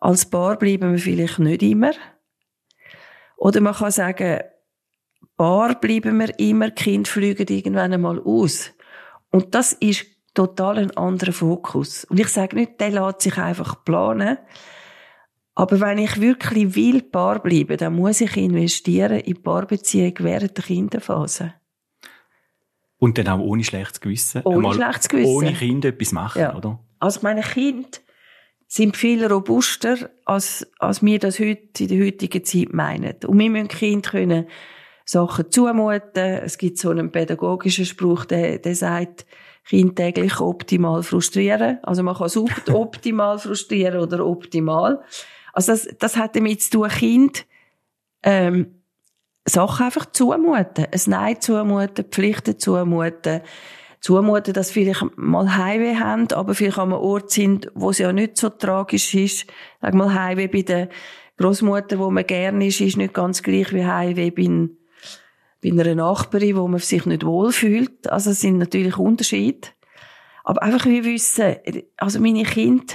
Als 0.00 0.28
Paar 0.28 0.56
bleiben 0.56 0.92
wir 0.92 0.98
vielleicht 0.98 1.38
nicht 1.38 1.62
immer. 1.62 1.92
Oder 3.36 3.60
man 3.60 3.74
kann 3.74 3.90
sagen, 3.90 4.40
Paar 5.36 5.80
bleiben 5.80 6.18
wir 6.18 6.38
immer, 6.38 6.70
Kind 6.70 7.08
fliegen 7.08 7.46
irgendwann 7.48 7.92
einmal 7.92 8.20
aus. 8.20 8.72
Und 9.30 9.54
das 9.54 9.72
ist 9.72 10.06
total 10.34 10.78
ein 10.78 10.96
anderer 10.96 11.32
Fokus. 11.32 12.04
Und 12.04 12.18
ich 12.18 12.28
sage 12.28 12.56
nicht, 12.56 12.80
der 12.80 12.90
lässt 12.90 13.22
sich 13.22 13.38
einfach 13.38 13.84
planen. 13.84 14.38
Aber 15.54 15.80
wenn 15.80 15.98
ich 15.98 16.20
wirklich 16.20 16.74
will 16.74 17.02
Paar 17.02 17.42
bleiben, 17.42 17.76
dann 17.76 17.94
muss 17.96 18.20
ich 18.20 18.36
investieren 18.36 19.20
in 19.20 19.42
Paarbeziehung 19.42 20.14
während 20.18 20.56
der 20.56 20.64
Kinderphase. 20.64 21.54
Und 23.00 23.18
dann 23.18 23.26
auch 23.26 23.40
ohne 23.40 23.64
schlechtes 23.64 24.00
Gewissen. 24.00 24.42
Ohne 24.44 24.72
schlechtes 24.74 25.08
Gewissen. 25.08 25.34
Ohne 25.34 25.52
Kind 25.54 25.84
etwas 25.84 26.12
machen, 26.12 26.40
ja. 26.40 26.54
oder? 26.54 26.78
Also 27.00 27.20
meine 27.22 27.40
Kinder 27.40 27.88
sind 28.68 28.96
viel 28.96 29.24
robuster, 29.26 30.10
als, 30.26 30.70
als 30.78 31.02
wir 31.02 31.18
das 31.18 31.40
heute 31.40 31.82
in 31.82 31.88
der 31.88 32.06
heutigen 32.06 32.44
Zeit 32.44 32.72
meinen. 32.72 33.16
Und 33.26 33.38
wir 33.38 33.50
müssen 33.50 33.68
Kind 33.68 34.06
können 34.10 34.46
Sachen 35.04 35.50
zumuten. 35.50 36.38
Es 36.44 36.56
gibt 36.56 36.78
so 36.78 36.90
einen 36.90 37.10
pädagogischen 37.10 37.84
Spruch, 37.84 38.26
der, 38.26 38.58
der 38.58 38.76
sagt, 38.76 39.26
Kind 39.64 39.96
täglich 39.96 40.40
optimal 40.40 41.02
frustrieren. 41.02 41.78
Also 41.82 42.02
man 42.02 42.14
kann 42.14 42.26
es 42.26 42.36
optimal 42.68 43.38
frustrieren 43.38 44.00
oder 44.00 44.24
optimal. 44.26 45.02
Also 45.52 45.72
das, 45.72 45.88
das 45.98 46.16
hat 46.16 46.36
damit 46.36 46.62
zu 46.62 46.70
tun, 46.70 46.88
Kind, 46.88 47.46
ähm, 48.22 48.79
Sachen 49.50 49.86
einfach 49.86 50.06
zumuten. 50.06 50.86
Ein 50.90 51.00
Nein 51.06 51.40
zumuten, 51.40 52.04
Pflichten 52.04 52.58
zumuten, 52.58 53.42
zumuten, 54.00 54.54
dass 54.54 54.70
vielleicht 54.70 55.04
mal 55.16 55.56
Heimweh 55.56 55.96
haben, 55.96 56.30
aber 56.32 56.54
vielleicht 56.54 56.78
an 56.78 56.92
einem 56.92 57.02
Ort 57.02 57.30
sind, 57.30 57.70
wo 57.74 57.90
es 57.90 57.98
ja 57.98 58.12
nicht 58.12 58.36
so 58.36 58.48
tragisch 58.48 59.14
ist. 59.14 59.46
Sag 59.80 59.94
mal, 59.94 60.14
Heimweh 60.14 60.48
bei 60.48 60.62
der 60.62 60.88
Großmutter, 61.36 61.98
wo 61.98 62.10
man 62.10 62.26
gerne 62.26 62.66
ist, 62.66 62.80
ist 62.80 62.96
nicht 62.96 63.14
ganz 63.14 63.42
gleich 63.42 63.72
wie 63.72 63.84
Heimweh 63.84 64.30
bei, 64.30 64.68
bei 65.62 65.70
einer 65.70 65.94
Nachbarin, 65.94 66.56
wo 66.56 66.68
man 66.68 66.80
sich 66.80 67.06
nicht 67.06 67.24
wohlfühlt. 67.24 68.10
Also 68.10 68.30
es 68.30 68.40
sind 68.40 68.58
natürlich 68.58 68.98
Unterschiede. 68.98 69.68
Aber 70.44 70.62
einfach 70.62 70.86
wir 70.86 71.04
wissen, 71.04 71.56
also 71.96 72.20
meine 72.20 72.42
Kinder 72.44 72.94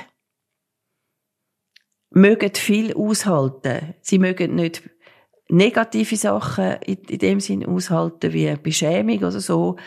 mögen 2.10 2.54
viel 2.56 2.94
aushalten. 2.96 3.94
Sie 4.02 4.20
mögen 4.20 4.56
nicht 4.56 4.84
negative 5.50 6.16
Sachen 6.16 6.78
in, 6.86 6.98
in 7.08 7.20
dem 7.20 7.40
Sinn 7.40 7.66
aushalten 7.66 8.34
wie 8.34 8.56
Beschämung 8.56 9.18
oder 9.18 9.40
so, 9.40 9.78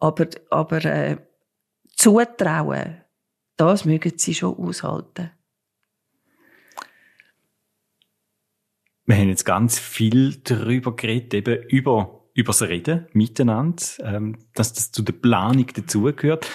aber, 0.00 0.26
aber 0.50 0.84
äh, 0.84 1.16
zutrauen, 1.96 3.02
das 3.56 3.84
mögen 3.84 4.12
sie 4.16 4.34
schon 4.34 4.56
aushalten. 4.56 5.30
Wir 9.06 9.16
haben 9.16 9.30
jetzt 9.30 9.46
ganz 9.46 9.78
viel 9.78 10.36
darüber 10.44 10.94
geredet, 10.94 11.32
eben 11.32 11.62
über, 11.68 12.28
über 12.34 12.50
das 12.50 12.62
Reden 12.62 13.06
miteinander, 13.14 13.82
ähm, 14.00 14.36
dass 14.54 14.74
das 14.74 14.92
zu 14.92 15.02
der 15.02 15.14
Planung 15.14 15.66
dazugehört. 15.66 16.46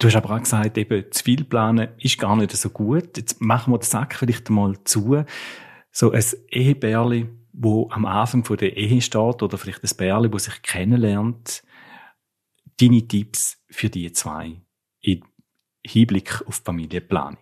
Du 0.00 0.08
hast 0.08 0.16
aber 0.16 0.34
auch 0.34 0.40
gesagt, 0.40 0.76
eben, 0.76 1.12
zu 1.12 1.22
viel 1.22 1.44
planen 1.44 1.90
ist 1.98 2.18
gar 2.18 2.34
nicht 2.34 2.50
so 2.50 2.70
gut. 2.70 3.16
Jetzt 3.16 3.40
machen 3.40 3.72
wir 3.72 3.78
den 3.78 3.84
Sack 3.84 4.16
vielleicht 4.16 4.50
mal 4.50 4.74
zu. 4.82 5.24
So 5.92 6.10
ein 6.10 6.24
Ehebärli, 6.50 7.28
wo 7.54 7.88
am 7.90 8.04
Anfang 8.04 8.42
der 8.56 8.76
Ehe 8.76 9.00
steht, 9.00 9.42
oder 9.42 9.56
vielleicht 9.56 9.84
ein 9.84 9.96
Bärli, 9.96 10.32
wo 10.32 10.38
sich 10.38 10.60
kennenlernt. 10.62 11.62
Deine 12.80 13.06
Tipps 13.06 13.62
für 13.70 13.88
die 13.88 14.12
zwei 14.12 14.60
im 15.00 15.22
Hinblick 15.86 16.42
auf 16.46 16.62
Familienplanung? 16.64 17.38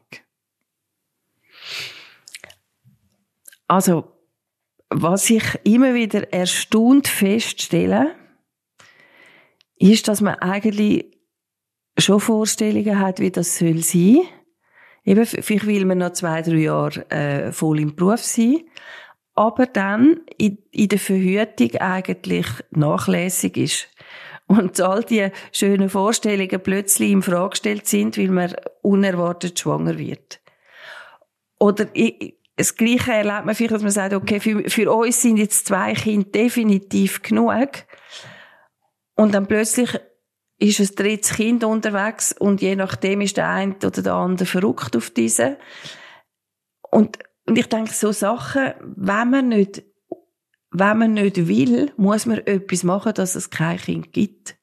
Also, 3.66 4.12
was 4.90 5.30
ich 5.30 5.44
immer 5.64 5.94
wieder 5.94 6.30
erstaunt 6.32 7.08
feststelle, 7.08 8.14
ist, 9.76 10.08
dass 10.08 10.20
man 10.20 10.34
eigentlich 10.36 11.06
schon 11.98 12.20
Vorstellungen 12.20 12.98
hat, 12.98 13.18
wie 13.18 13.30
das 13.30 13.56
soll 13.56 13.78
sein. 13.78 14.20
Eben, 15.04 15.24
vielleicht 15.24 15.66
will 15.66 15.86
man 15.86 15.98
noch 15.98 16.12
zwei, 16.12 16.42
drei 16.42 16.56
Jahre 16.56 17.10
äh, 17.10 17.52
voll 17.52 17.80
im 17.80 17.96
Beruf 17.96 18.20
sein, 18.20 18.60
aber 19.34 19.66
dann 19.66 20.20
in, 20.38 20.58
in 20.70 20.88
der 20.88 20.98
Verhütung 20.98 21.76
eigentlich 21.80 22.46
nachlässig 22.70 23.56
ist. 23.56 23.88
Und 24.46 24.78
all 24.80 25.02
die 25.02 25.30
schönen 25.52 25.88
Vorstellungen 25.88 26.62
plötzlich 26.62 27.10
in 27.10 27.22
Frage 27.22 27.50
gestellt 27.50 27.86
sind, 27.86 28.18
weil 28.18 28.28
man 28.28 28.54
unerwartet 28.82 29.58
schwanger 29.58 29.98
wird. 29.98 30.40
Oder 31.58 31.86
das 32.56 32.76
Gleiche 32.76 33.12
erlebt 33.12 33.46
man 33.46 33.54
vielleicht, 33.54 33.74
dass 33.74 33.82
man 33.82 33.92
sagt, 33.92 34.14
okay, 34.14 34.40
für, 34.40 34.68
für 34.68 34.92
uns 34.92 35.22
sind 35.22 35.38
jetzt 35.38 35.66
zwei 35.66 35.94
Kinder 35.94 36.28
definitiv 36.28 37.22
genug. 37.22 37.70
Und 39.14 39.32
dann 39.32 39.46
plötzlich 39.46 39.98
ist 40.58 40.80
ein 40.80 40.94
drittes 40.94 41.34
Kind 41.34 41.64
unterwegs 41.64 42.32
und 42.32 42.60
je 42.60 42.76
nachdem 42.76 43.20
ist 43.20 43.36
der 43.36 43.48
eine 43.48 43.74
oder 43.76 44.02
der 44.02 44.14
andere 44.14 44.46
verrückt 44.46 44.96
auf 44.96 45.10
diese. 45.10 45.56
Und, 46.90 47.18
und 47.46 47.58
ich 47.58 47.68
denke, 47.68 47.92
so 47.92 48.12
Sachen, 48.12 48.72
wenn 48.80 49.30
man 49.30 49.48
nicht, 49.48 49.82
wenn 50.70 50.98
man 50.98 51.14
nicht 51.14 51.48
will, 51.48 51.92
muss 51.96 52.26
man 52.26 52.38
etwas 52.38 52.84
machen, 52.84 53.14
dass 53.14 53.34
es 53.34 53.50
kein 53.50 53.78
Kind 53.78 54.12
gibt. 54.12 54.56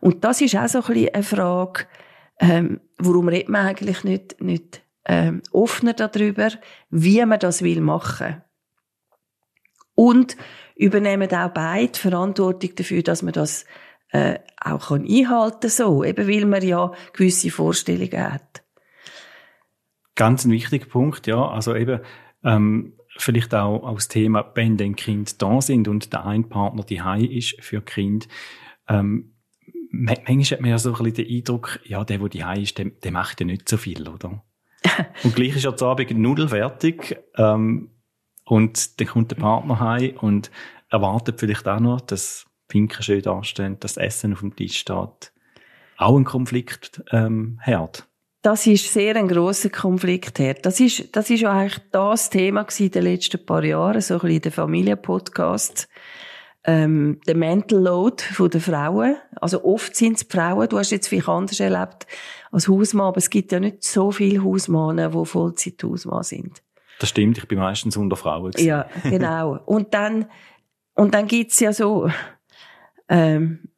Und 0.00 0.24
das 0.24 0.40
ist 0.40 0.56
auch 0.56 0.68
so 0.68 0.78
ein 0.80 0.86
bisschen 0.86 1.14
eine 1.14 1.22
Frage, 1.22 1.86
ähm, 2.40 2.80
warum 2.98 3.28
redet 3.28 3.48
man 3.48 3.66
eigentlich 3.66 4.04
nicht, 4.04 4.40
nicht 4.40 4.82
ähm, 5.06 5.42
offener 5.52 5.92
darüber, 5.92 6.48
wie 6.90 7.24
man 7.24 7.38
das 7.38 7.62
will 7.62 7.80
machen. 7.80 8.42
Und 9.94 10.36
übernehmen 10.74 11.32
auch 11.32 11.50
beide 11.50 11.98
Verantwortung 11.98 12.74
dafür, 12.74 13.02
dass 13.02 13.22
man 13.22 13.32
das 13.32 13.64
äh, 14.10 14.38
auch 14.60 14.88
kann 14.88 15.06
einhalten 15.06 15.70
so, 15.70 16.02
eben 16.02 16.26
weil 16.26 16.46
man 16.46 16.62
ja 16.62 16.92
gewisse 17.12 17.50
Vorstellungen 17.50 18.32
hat. 18.32 18.63
Ganz 20.14 20.44
ein 20.44 20.50
wichtiger 20.50 20.86
Punkt, 20.86 21.26
ja. 21.26 21.48
Also 21.48 21.74
eben 21.74 22.00
ähm, 22.44 22.94
vielleicht 23.16 23.54
auch 23.54 23.82
aus 23.82 24.08
Thema, 24.08 24.52
wenn 24.54 24.76
denn 24.76 24.96
Kind 24.96 25.40
da 25.40 25.60
sind 25.60 25.88
und 25.88 26.12
der 26.12 26.26
ein 26.26 26.48
Partner 26.48 26.84
die 26.84 27.00
ist 27.38 27.62
für 27.62 27.80
Kind. 27.80 28.28
Ähm, 28.88 29.34
manchmal 29.90 30.44
hat 30.44 30.60
man 30.60 30.70
ja 30.70 30.78
so 30.78 30.94
ein 30.94 31.02
bisschen 31.04 31.26
den 31.26 31.36
Eindruck, 31.36 31.80
ja, 31.84 32.04
der, 32.04 32.18
der 32.18 32.28
die 32.28 32.62
ist, 32.62 32.78
der, 32.78 32.86
der 32.86 33.12
macht 33.12 33.40
ja 33.40 33.46
nicht 33.46 33.68
so 33.68 33.76
viel, 33.76 34.08
oder? 34.08 34.42
und 35.22 35.34
gleich 35.34 35.56
ist 35.56 35.64
ja 35.64 35.74
zu 35.74 35.86
Abend 35.86 36.10
Nudel 36.18 36.48
fertig 36.48 37.16
ähm, 37.36 37.90
und 38.44 39.00
dann 39.00 39.08
kommt 39.08 39.30
der 39.30 39.36
Partner 39.36 39.80
heim 39.80 40.16
und 40.18 40.50
erwartet 40.90 41.40
vielleicht 41.40 41.66
auch 41.66 41.80
noch, 41.80 42.00
dass 42.00 42.46
Pinken 42.68 43.02
schön 43.02 43.22
dastehen, 43.22 43.78
dass 43.80 43.94
das 43.94 44.04
Essen 44.04 44.32
auf 44.32 44.40
dem 44.40 44.54
Tisch 44.54 44.78
steht. 44.78 45.32
Auch 45.96 46.16
ein 46.16 46.24
Konflikt 46.24 47.02
ähm, 47.12 47.58
herd. 47.62 48.08
Das 48.44 48.66
ist 48.66 48.92
sehr 48.92 49.16
ein 49.16 49.26
grosser 49.26 49.70
Konflikt 49.70 50.38
herd. 50.38 50.66
Das 50.66 50.78
ist, 50.78 51.16
das 51.16 51.30
ist 51.30 51.40
ja 51.40 51.50
eigentlich 51.50 51.80
das 51.90 52.28
Thema 52.28 52.66
in 52.78 52.90
den 52.90 53.02
letzten 53.02 53.46
paar 53.46 53.64
Jahren, 53.64 54.02
so 54.02 54.16
ein 54.16 54.20
bisschen 54.20 54.42
der 54.42 54.52
Familienpodcast. 54.52 55.88
Ähm, 56.64 57.20
der 57.26 57.36
Mental 57.36 57.78
Load 57.78 58.22
der 58.38 58.60
Frauen. 58.60 59.16
Also 59.36 59.64
oft 59.64 59.96
sind 59.96 60.18
es 60.18 60.26
Frauen. 60.30 60.68
Du 60.68 60.76
hast 60.76 60.90
jetzt 60.90 61.08
vielleicht 61.08 61.30
anders 61.30 61.58
erlebt 61.58 62.06
als 62.52 62.68
Hausmann, 62.68 63.06
aber 63.06 63.16
es 63.16 63.30
gibt 63.30 63.50
ja 63.50 63.60
nicht 63.60 63.82
so 63.82 64.10
viele 64.10 64.44
Hausmänner, 64.44 65.08
die 65.08 65.24
Vollzeit-Hausmann 65.24 66.22
sind. 66.22 66.62
Das 66.98 67.08
stimmt, 67.08 67.38
ich 67.38 67.48
bin 67.48 67.58
meistens 67.58 67.96
unter 67.96 68.16
Frauen. 68.16 68.50
Gewesen. 68.50 68.66
Ja, 68.66 68.86
genau. 69.04 69.58
Und 69.64 69.94
dann, 69.94 70.26
und 70.94 71.14
dann 71.14 71.28
gibt's 71.28 71.60
ja 71.60 71.72
so, 71.72 72.10
ähm, 73.08 73.70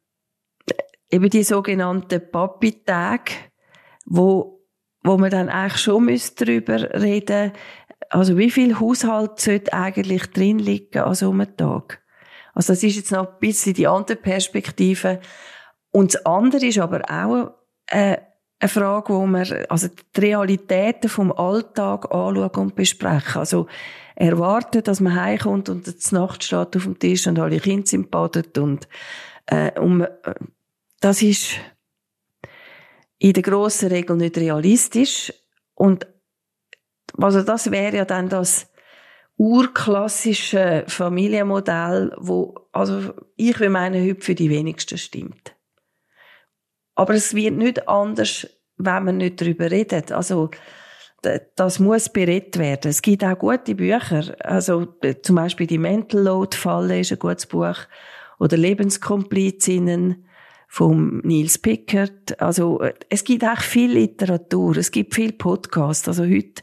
eben 1.09 1.29
die 1.29 1.43
sogenannten 1.43 2.21
Papi-Tage, 2.29 3.31
wo, 4.05 4.56
wo 5.07 5.17
man 5.17 5.31
dann 5.31 5.49
eigentlich 5.49 5.81
schon 5.81 6.05
müsste 6.05 6.45
darüber 6.45 6.93
reden 6.93 7.53
also 8.09 8.37
wie 8.37 8.51
viel 8.51 8.79
Haushalt 8.79 9.39
sollte 9.39 9.73
eigentlich 9.73 10.27
drin 10.27 10.59
liegen 10.59 10.99
an 10.99 11.15
so 11.15 11.31
einem 11.31 11.55
Tag? 11.57 12.01
Also 12.53 12.73
das 12.73 12.83
ist 12.83 12.95
jetzt 12.95 13.11
noch 13.11 13.27
ein 13.27 13.39
bisschen 13.39 13.73
die 13.73 13.87
andere 13.87 14.17
Perspektive. 14.17 15.19
Und 15.91 16.13
das 16.13 16.25
andere 16.25 16.65
ist 16.65 16.79
aber 16.79 17.01
auch 17.09 17.51
äh, 17.87 18.17
eine 18.59 18.69
Frage, 18.69 19.13
wo 19.13 19.25
man 19.25 19.47
also 19.69 19.87
die 19.87 20.19
Realitäten 20.19 21.09
vom 21.09 21.31
Alltag 21.31 22.11
anschauen 22.11 22.49
und 22.55 22.75
besprechen. 22.75 23.39
Also 23.39 23.67
erwarten, 24.15 24.83
dass 24.83 24.99
man 24.99 25.21
heimkommt 25.21 25.69
und 25.69 25.85
die 25.85 26.15
Nacht 26.15 26.43
steht 26.43 26.75
auf 26.75 26.83
dem 26.83 26.97
Tisch 26.97 27.27
und 27.27 27.37
alle 27.37 27.59
Kinder 27.59 27.85
sind 27.85 28.09
badet 28.09 28.57
und, 28.57 28.87
äh, 29.45 29.79
und 29.79 30.01
äh, 30.01 30.33
das 30.99 31.21
ist 31.21 31.51
in 33.19 33.33
der 33.33 33.43
grossen 33.43 33.89
Regel 33.89 34.15
nicht 34.17 34.37
realistisch 34.37 35.33
und 35.73 36.07
also 37.17 37.41
das 37.41 37.71
wäre 37.71 37.97
ja 37.97 38.05
dann 38.05 38.29
das 38.29 38.67
urklassische 39.37 40.83
Familienmodell, 40.87 42.15
wo 42.17 42.55
also 42.71 43.13
ich 43.35 43.59
will 43.59 43.69
meinen 43.69 44.07
heute 44.07 44.21
für 44.21 44.35
die 44.35 44.49
wenigsten 44.49 44.97
stimmt. 44.97 45.55
Aber 46.95 47.13
es 47.13 47.35
wird 47.35 47.55
nicht 47.55 47.87
anders, 47.87 48.47
wenn 48.77 49.03
man 49.03 49.17
nicht 49.17 49.39
darüber 49.39 49.69
redet. 49.69 50.11
Also 50.11 50.49
das 51.55 51.79
muss 51.79 52.09
beredet 52.09 52.57
werden. 52.57 52.89
Es 52.89 53.01
gibt 53.01 53.23
auch 53.23 53.37
gute 53.37 53.75
Bücher. 53.75 54.35
Also 54.39 54.87
zum 55.21 55.35
Beispiel 55.35 55.67
die 55.67 55.77
Mental 55.77 56.21
Load 56.21 56.55
Falle 56.55 56.99
ist 56.99 57.11
ein 57.11 57.19
gutes 57.19 57.45
Buch 57.45 57.77
oder 58.39 58.57
Lebenskomplizinnen 58.57 60.26
vom 60.67 61.19
Nils 61.19 61.57
Pickert. 61.57 62.39
Also 62.41 62.81
es 63.09 63.23
gibt 63.23 63.43
auch 63.43 63.61
viel 63.61 63.91
Literatur, 63.93 64.77
es 64.77 64.91
gibt 64.91 65.15
viel 65.15 65.31
Podcast. 65.31 66.07
Also 66.07 66.23
heute 66.23 66.61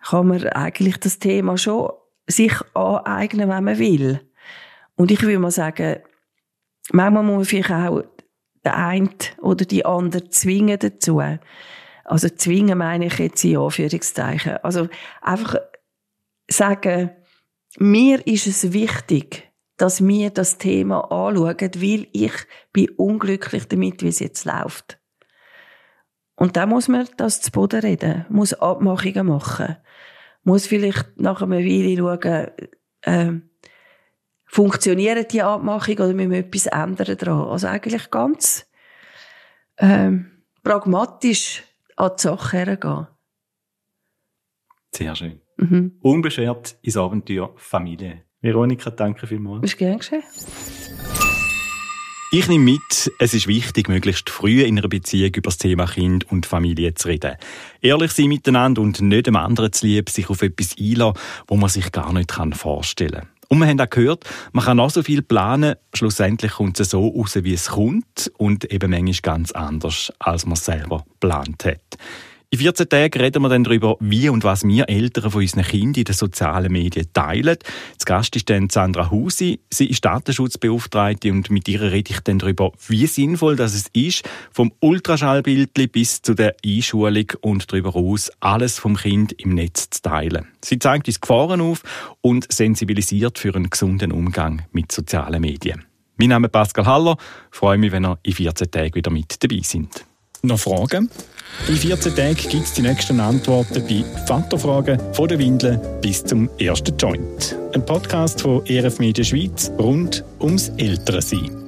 kann 0.00 0.28
man 0.28 0.46
eigentlich 0.48 0.96
das 0.98 1.18
Thema 1.18 1.58
schon 1.58 1.90
sich 2.26 2.54
aneignen, 2.74 3.48
wenn 3.48 3.64
man 3.64 3.78
will. 3.78 4.20
Und 4.94 5.10
ich 5.10 5.22
würde 5.22 5.38
mal 5.38 5.50
sagen, 5.50 5.96
manchmal 6.92 7.24
muss 7.24 7.36
man 7.36 7.44
vielleicht 7.44 7.70
auch 7.70 8.02
den 8.64 8.72
einen 8.72 9.14
oder 9.40 9.64
die 9.64 9.84
andere 9.84 10.28
zwingen 10.30 10.78
dazu. 10.78 11.20
Also 12.04 12.28
zwingen 12.28 12.78
meine 12.78 13.06
ich 13.06 13.18
jetzt 13.18 13.44
in 13.44 13.56
Anführungszeichen. 13.56 14.58
Also 14.62 14.88
einfach 15.20 15.56
sagen, 16.48 17.10
mir 17.78 18.26
ist 18.26 18.46
es 18.46 18.72
wichtig, 18.72 19.51
dass 19.82 20.06
wir 20.06 20.30
das 20.30 20.58
Thema 20.58 21.10
anschauen, 21.10 21.58
weil 21.58 22.06
ich 22.12 22.32
bin 22.72 22.90
unglücklich 22.90 23.66
damit, 23.66 24.00
wie 24.02 24.08
es 24.08 24.20
jetzt 24.20 24.44
läuft. 24.44 25.00
Und 26.36 26.56
dann 26.56 26.68
muss 26.68 26.86
man 26.86 27.08
das 27.16 27.40
zu 27.40 27.50
Boden 27.50 27.80
reden, 27.80 28.24
muss 28.28 28.54
Abmachungen 28.54 29.26
machen, 29.26 29.76
muss 30.44 30.68
vielleicht 30.68 31.18
nach 31.18 31.42
einer 31.42 31.58
Weile 31.58 31.96
schauen, 31.96 32.50
äh, 33.00 33.40
funktionieren 34.46 35.26
die 35.28 35.42
Abmachungen 35.42 35.98
oder 35.98 36.14
müssen 36.14 36.30
wir 36.30 36.38
etwas 36.38 36.66
ändern 36.66 37.16
daran? 37.16 37.48
Also 37.48 37.66
eigentlich 37.66 38.08
ganz 38.08 38.70
ähm, 39.78 40.44
pragmatisch 40.62 41.64
an 41.96 42.12
die 42.16 42.22
Sache 42.22 42.56
hergehen. 42.56 43.08
Sehr 44.94 45.16
schön. 45.16 45.40
Mhm. 45.56 45.98
Unbeschwert 46.00 46.78
ins 46.82 46.96
Abenteuer 46.96 47.52
Familie. 47.56 48.22
Veronika, 48.42 48.90
danke 48.90 49.26
vielmals. 49.26 49.62
Ist 49.64 49.78
gern 49.78 49.98
geschehen. 49.98 50.22
Ich 52.34 52.48
nehme 52.48 52.64
mit, 52.64 53.12
es 53.18 53.34
ist 53.34 53.46
wichtig, 53.46 53.88
möglichst 53.88 54.30
früh 54.30 54.62
in 54.62 54.78
einer 54.78 54.88
Beziehung 54.88 55.32
über 55.34 55.48
das 55.48 55.58
Thema 55.58 55.86
Kind 55.86 56.30
und 56.32 56.46
Familie 56.46 56.94
zu 56.94 57.08
reden. 57.08 57.36
Ehrlich 57.82 58.10
sein 58.12 58.28
miteinander 58.28 58.80
und 58.80 59.00
nicht 59.00 59.26
dem 59.26 59.36
anderen 59.36 59.72
zu 59.72 59.86
lieb, 59.86 60.08
sich 60.08 60.28
auf 60.30 60.42
etwas 60.42 60.74
einlassen, 60.78 61.20
wo 61.46 61.56
man 61.56 61.68
sich 61.68 61.92
gar 61.92 62.12
nicht 62.12 62.32
vorstellen 62.54 63.12
kann. 63.12 63.28
Und 63.48 63.58
wir 63.58 63.66
haben 63.66 63.80
auch 63.80 63.90
gehört, 63.90 64.24
man 64.52 64.64
kann 64.64 64.80
auch 64.80 64.88
so 64.88 65.02
viel 65.02 65.20
planen, 65.20 65.76
schlussendlich 65.92 66.52
kommt 66.52 66.80
es 66.80 66.90
so 66.90 67.06
raus, 67.06 67.38
wie 67.42 67.52
es 67.52 67.68
kommt 67.68 68.32
und 68.38 68.64
eben 68.72 68.90
manchmal 68.90 69.34
ganz 69.34 69.52
anders, 69.52 70.10
als 70.18 70.46
man 70.46 70.54
es 70.54 70.64
selber 70.64 71.04
geplant 71.20 71.66
hat. 71.66 71.98
In 72.54 72.58
14 72.58 72.86
Tagen 72.86 73.18
reden 73.18 73.42
wir 73.42 73.48
dann 73.48 73.64
darüber, 73.64 73.96
wie 74.00 74.28
und 74.28 74.44
was 74.44 74.62
wir 74.62 74.86
Eltern 74.86 75.30
von 75.30 75.40
unseren 75.40 75.64
Kindern 75.64 76.00
in 76.00 76.04
den 76.04 76.14
sozialen 76.14 76.70
Medien 76.70 77.06
teilen. 77.14 77.56
Zu 77.96 78.04
Gast 78.04 78.36
ist 78.36 78.50
dann 78.50 78.68
Sandra 78.68 79.10
Husi. 79.10 79.60
Sie 79.72 79.86
ist 79.86 80.04
Datenschutzbeauftragte 80.04 81.32
und 81.32 81.50
mit 81.50 81.66
ihr 81.68 81.80
rede 81.80 82.10
ich 82.10 82.20
dann 82.20 82.38
darüber, 82.38 82.72
wie 82.88 83.06
sinnvoll 83.06 83.56
das 83.56 83.72
es 83.72 83.86
ist, 83.94 84.28
vom 84.52 84.70
Ultraschallbild 84.80 85.72
bis 85.92 86.20
zu 86.20 86.34
der 86.34 86.54
Einschulung 86.62 87.24
und 87.40 87.72
darüber 87.72 87.92
hinaus 87.92 88.30
alles 88.40 88.78
vom 88.78 88.98
Kind 88.98 89.32
im 89.32 89.54
Netz 89.54 89.88
zu 89.88 90.02
teilen. 90.02 90.48
Sie 90.62 90.78
zeigt 90.78 91.06
uns 91.06 91.22
Gefahren 91.22 91.62
auf 91.62 91.80
und 92.20 92.52
sensibilisiert 92.52 93.38
für 93.38 93.54
einen 93.54 93.70
gesunden 93.70 94.12
Umgang 94.12 94.66
mit 94.72 94.92
sozialen 94.92 95.40
Medien. 95.40 95.86
Mein 96.18 96.28
Name 96.28 96.48
ist 96.48 96.52
Pascal 96.52 96.84
Haller. 96.84 97.16
Ich 97.50 97.56
freue 97.56 97.78
mich, 97.78 97.92
wenn 97.92 98.04
ihr 98.04 98.18
in 98.22 98.34
14 98.34 98.70
Tagen 98.70 98.94
wieder 98.94 99.10
mit 99.10 99.42
dabei 99.42 99.60
sind. 99.62 100.04
Noch 100.42 100.58
Fragen? 100.58 101.08
In 101.68 101.76
14 101.76 102.16
Tagen 102.16 102.34
gibt 102.34 102.64
es 102.64 102.72
die 102.72 102.82
nächsten 102.82 103.20
Antworten 103.20 103.84
bei 103.86 104.04
Vaterfragen 104.26 104.98
von 105.12 105.28
der 105.28 105.38
Windel 105.38 105.80
bis 106.00 106.24
zum 106.24 106.50
ersten 106.58 106.96
Joint. 106.96 107.56
Ein 107.72 107.86
Podcast 107.86 108.40
von 108.40 108.66
ERF 108.66 108.98
Media 108.98 109.24
Schweiz 109.24 109.70
rund 109.78 110.24
ums 110.40 110.70
Ältere 110.76 111.22
sein. 111.22 111.61